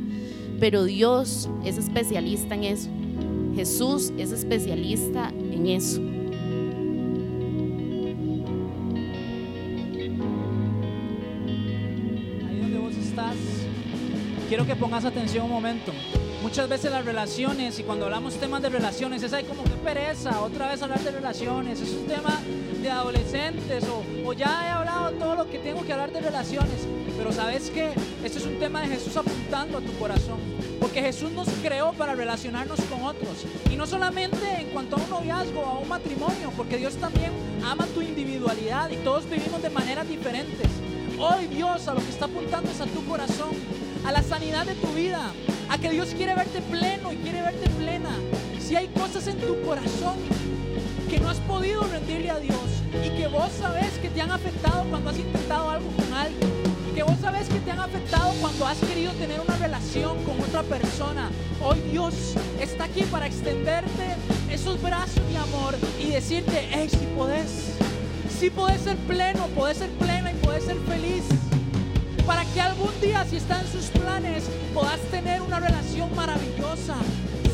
pero 0.59 0.83
Dios 0.83 1.49
es 1.63 1.79
especialista 1.79 2.53
en 2.53 2.65
eso, 2.65 2.89
Jesús 3.55 4.13
es 4.19 4.31
especialista 4.31 5.29
en 5.29 5.65
eso. 5.65 6.14
Quiero 14.47 14.65
que 14.65 14.75
pongas 14.75 15.05
atención 15.05 15.45
un 15.45 15.51
momento. 15.51 15.91
Muchas 16.41 16.69
veces 16.69 16.91
las 16.91 17.03
relaciones, 17.03 17.79
y 17.79 17.83
cuando 17.83 18.05
hablamos 18.05 18.35
temas 18.35 18.61
de 18.61 18.69
relaciones, 18.69 19.23
es 19.23 19.33
ahí 19.33 19.43
como 19.43 19.63
que 19.63 19.71
pereza, 19.71 20.41
otra 20.41 20.69
vez 20.69 20.81
hablar 20.81 20.99
de 20.99 21.11
relaciones, 21.11 21.81
es 21.81 21.91
un 21.91 22.05
tema 22.05 22.39
de 22.81 22.91
adolescentes, 22.91 23.83
o, 24.23 24.33
ya 24.33 24.67
he 24.67 24.69
hablado 24.69 25.11
todo 25.13 25.35
lo 25.35 25.49
que 25.49 25.57
tengo 25.57 25.83
que 25.83 25.93
hablar 25.93 26.11
de 26.11 26.21
relaciones. 26.21 26.87
Pero 27.17 27.31
sabes 27.31 27.69
que 27.71 27.93
este 28.23 28.37
es 28.37 28.45
un 28.45 28.59
tema 28.59 28.81
de 28.81 28.89
Jesús 28.89 29.15
apuntando 29.17 29.77
a 29.77 29.81
tu 29.81 29.93
corazón. 29.97 30.37
Porque 30.79 31.01
Jesús 31.01 31.31
nos 31.31 31.47
creó 31.63 31.93
para 31.93 32.13
relacionarnos 32.13 32.79
con 32.81 33.03
otros. 33.03 33.45
Y 33.71 33.75
no 33.75 33.87
solamente 33.87 34.37
en 34.59 34.67
cuanto 34.67 34.97
a 34.97 34.99
un 34.99 35.09
noviazgo 35.09 35.65
a 35.65 35.79
un 35.79 35.87
matrimonio, 35.87 36.51
porque 36.55 36.77
Dios 36.77 36.95
también 36.95 37.31
ama 37.65 37.87
tu 37.87 38.01
individualidad 38.01 38.91
y 38.91 38.97
todos 38.97 39.27
vivimos 39.29 39.63
de 39.63 39.69
maneras 39.69 40.07
diferentes. 40.07 40.67
Hoy 41.17 41.47
Dios 41.47 41.87
a 41.87 41.93
lo 41.93 42.01
que 42.01 42.09
está 42.09 42.25
apuntando 42.25 42.69
es 42.69 42.81
a 42.81 42.85
tu 42.85 43.03
corazón, 43.05 43.51
a 44.05 44.11
la 44.11 44.21
sanidad 44.21 44.65
de 44.65 44.75
tu 44.75 44.87
vida, 44.89 45.31
a 45.67 45.77
que 45.79 45.89
Dios 45.89 46.09
quiere 46.15 46.35
verte 46.35 46.61
pleno 46.61 47.11
y 47.11 47.17
quiere 47.17 47.41
verte 47.41 47.67
plena. 47.71 48.11
Si 48.59 48.75
hay 48.75 48.87
cosas 48.87 49.25
en 49.27 49.37
tu 49.37 49.59
corazón 49.63 50.15
que 51.09 51.19
no 51.19 51.29
has 51.29 51.39
podido 51.39 51.81
rendirle 51.83 52.29
a 52.29 52.39
Dios 52.39 52.83
y 53.03 53.09
que 53.17 53.27
vos 53.27 53.51
sabes 53.59 53.97
que 53.99 54.09
te 54.09 54.21
han 54.21 54.31
afectado 54.31 54.83
cuando 54.89 55.09
has 55.09 55.17
intentado 55.17 55.71
algo 55.71 55.89
con 55.89 56.13
alguien, 56.13 56.51
que 56.93 57.01
vos 57.01 57.15
sabes 57.19 57.47
que 57.49 57.59
te 57.59 57.71
han 57.71 57.79
afectado 57.79 58.31
cuando 58.41 58.67
has 58.67 58.77
querido 58.77 59.11
tener 59.13 59.39
una 59.39 59.57
relación 59.57 60.23
con 60.23 60.39
otra 60.39 60.61
persona, 60.63 61.31
hoy 61.63 61.79
Dios 61.91 62.13
está 62.61 62.85
aquí 62.85 63.01
para 63.03 63.25
extenderte 63.25 64.15
esos 64.51 64.79
brazos 64.81 65.27
de 65.27 65.37
amor 65.37 65.75
y 65.99 66.11
decirte, 66.11 66.67
hey, 66.71 66.87
si 66.89 67.05
podés, 67.17 67.71
si 68.39 68.51
podés 68.51 68.81
ser 68.81 68.97
pleno, 68.97 69.47
podés 69.47 69.77
ser 69.77 69.89
plena 69.91 70.31
y 70.31 70.35
podés 70.35 70.65
ser 70.65 70.77
feliz 70.87 71.23
para 72.25 72.43
que 72.45 72.61
algún 72.61 72.91
día, 73.01 73.25
si 73.29 73.37
está 73.37 73.61
en 73.61 73.67
sus 73.67 73.85
planes, 73.85 74.45
puedas 74.73 74.99
tener 75.11 75.41
una 75.41 75.59
relación 75.59 76.13
maravillosa. 76.15 76.95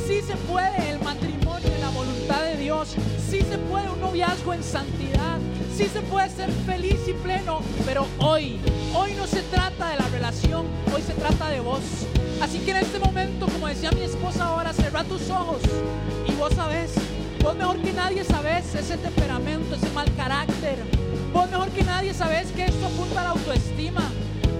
Sí 0.07 0.21
se 0.21 0.36
puede 0.36 0.89
el 0.89 0.99
matrimonio 0.99 1.67
en 1.67 1.81
la 1.81 1.89
voluntad 1.89 2.43
de 2.43 2.57
Dios. 2.57 2.95
Sí 3.29 3.41
se 3.41 3.57
puede 3.57 3.89
un 3.89 3.99
noviazgo 3.99 4.53
en 4.53 4.63
santidad. 4.63 5.39
Sí 5.75 5.86
se 5.86 6.01
puede 6.01 6.29
ser 6.29 6.51
feliz 6.65 6.99
y 7.07 7.13
pleno. 7.13 7.62
Pero 7.86 8.05
hoy, 8.19 8.60
hoy 8.95 9.13
no 9.13 9.27
se 9.27 9.41
trata 9.43 9.89
de 9.89 9.97
la 9.97 10.07
relación, 10.10 10.65
hoy 10.93 11.01
se 11.01 11.13
trata 11.13 11.49
de 11.49 11.60
vos. 11.60 11.81
Así 12.41 12.60
que 12.60 12.71
en 12.71 12.77
este 12.77 12.99
momento, 12.99 13.47
como 13.47 13.67
decía 13.67 13.91
mi 13.91 14.01
esposa 14.01 14.45
ahora, 14.45 14.73
cerra 14.73 15.03
tus 15.03 15.29
ojos 15.29 15.62
y 16.27 16.31
vos 16.34 16.53
sabés. 16.53 16.91
Vos 17.43 17.55
mejor 17.55 17.77
que 17.77 17.91
nadie 17.93 18.23
sabes 18.23 18.73
ese 18.75 18.97
temperamento, 18.97 19.75
ese 19.75 19.89
mal 19.91 20.07
carácter. 20.15 20.77
Vos 21.34 21.49
mejor 21.49 21.69
que 21.69 21.84
nadie 21.84 22.13
sabes 22.13 22.51
que 22.51 22.65
esto 22.65 22.86
apunta 22.86 23.21
a 23.21 23.23
la 23.23 23.29
autoestima. 23.31 24.01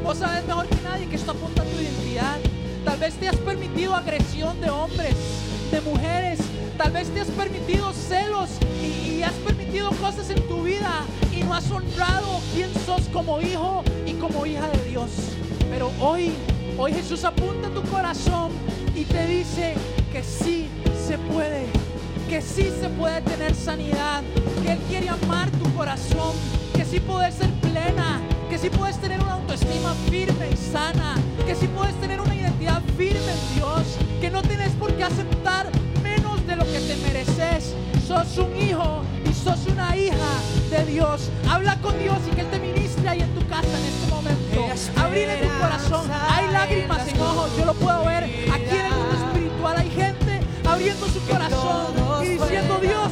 Vos 0.04 0.18
sabes 0.18 0.46
mejor 0.48 0.68
que 0.68 0.82
nadie 0.82 1.08
que 1.08 1.16
esto 1.16 1.32
apunta 1.32 1.62
a 1.62 1.66
tu 1.66 1.80
identidad. 1.80 2.38
Tal 2.84 2.98
vez 2.98 3.14
te 3.16 3.30
has 3.30 3.36
permitido 3.38 3.96
agresión 3.96 4.60
de 4.60 4.70
hombres, 4.70 5.16
de 5.72 5.82
mujeres. 5.82 6.40
Tal 6.78 6.92
vez 6.92 7.10
te 7.10 7.22
has 7.22 7.28
permitido 7.28 7.94
celos 7.94 8.50
y, 8.82 9.12
y 9.12 9.24
has 9.24 9.34
permitido 9.34 9.92
cosas 9.92 10.30
en 10.32 10.42
tu 10.48 10.64
vida 10.64 11.04
y 11.32 11.44
no 11.44 11.54
has 11.54 11.70
honrado 11.70 12.42
quién 12.54 12.70
sos 12.86 13.08
como 13.14 13.40
hijo 13.42 13.84
y 14.06 14.14
como 14.14 14.46
hija 14.46 14.68
de 14.70 14.90
Dios. 14.90 15.12
Pero 15.70 15.92
hoy, 16.00 16.34
hoy 16.78 16.94
Jesús 16.94 17.24
apunta 17.24 17.68
a 17.68 17.72
tu 17.72 17.84
corazón 17.84 18.52
y 18.96 19.06
te 19.06 19.28
dice 19.28 19.76
que 20.12 20.24
sí 20.24 20.68
se 21.08 21.18
puede, 21.18 21.66
que 22.28 22.42
sí 22.42 22.72
se 22.82 22.90
puede 22.90 23.22
tener 23.22 23.54
sanidad, 23.54 24.24
que 24.64 24.72
Él 24.74 24.80
quiere 24.90 25.10
amar 25.10 25.50
tu 25.52 25.72
corazón, 25.76 26.34
que 26.76 26.86
sí 26.86 27.00
puedes 27.00 27.36
ser 27.36 27.50
plena, 27.62 28.20
sí 28.62 28.70
puedes 28.70 28.98
tener 28.98 29.20
una 29.24 29.34
autoestima 29.34 29.96
firme 30.08 30.50
y 30.52 30.56
sana, 30.56 31.16
que 31.48 31.56
sí 31.56 31.68
puedes 31.68 32.00
tener 32.00 32.22
una 32.22 32.36
identidad 32.36 32.82
firme 32.96 33.32
en 33.32 33.56
Dios, 33.56 33.98
que 34.22 34.30
no 34.30 34.44
tienes 34.44 34.70
por 34.74 34.94
qué 34.94 35.04
aceptar 35.04 35.68
menos 36.04 36.46
de 36.46 36.56
lo 36.56 36.64
que 36.66 36.80
te 36.80 36.96
mereces. 36.98 37.74
Sos 38.08 38.38
un 38.38 38.56
hijo 38.56 39.02
y 39.28 39.34
sos 39.34 39.66
una 39.66 39.98
hija 39.98 40.16
de 40.70 40.86
Dios. 40.86 41.32
Habla 41.50 41.82
con 41.82 41.98
Dios 41.98 42.18
y 42.32 42.36
que 42.36 42.42
Él 42.42 42.48
te 42.52 42.60
ministre 42.60 43.10
ahí 43.10 43.22
en 43.22 43.34
tu 43.34 43.48
casa 43.48 43.68
en 43.68 43.86
este 43.86 44.08
momento. 44.12 45.02
Abrile 45.02 45.38
tu 45.38 45.60
corazón. 45.60 46.12
Hay 46.30 46.52
lágrimas 46.52 47.08
en 47.08 47.20
ojos, 47.20 47.50
yo 47.58 47.66
lo 47.66 47.74
puedo 47.74 48.06
ver. 48.06 48.26
Aquí 48.26 48.76
en 48.78 48.86
el 48.86 48.94
mundo 48.94 49.16
espiritual 49.26 49.78
hay 49.78 49.90
gente 49.90 50.40
abriendo 50.70 51.08
su 51.08 51.20
corazón 51.22 52.24
y 52.24 52.30
diciendo, 52.30 52.78
Dios, 52.80 53.10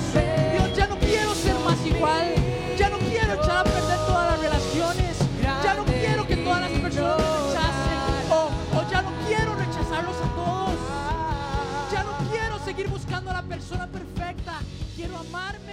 persona 13.69 13.87
perfecta. 13.87 14.59
Quiero 14.95 15.15
amarme 15.15 15.68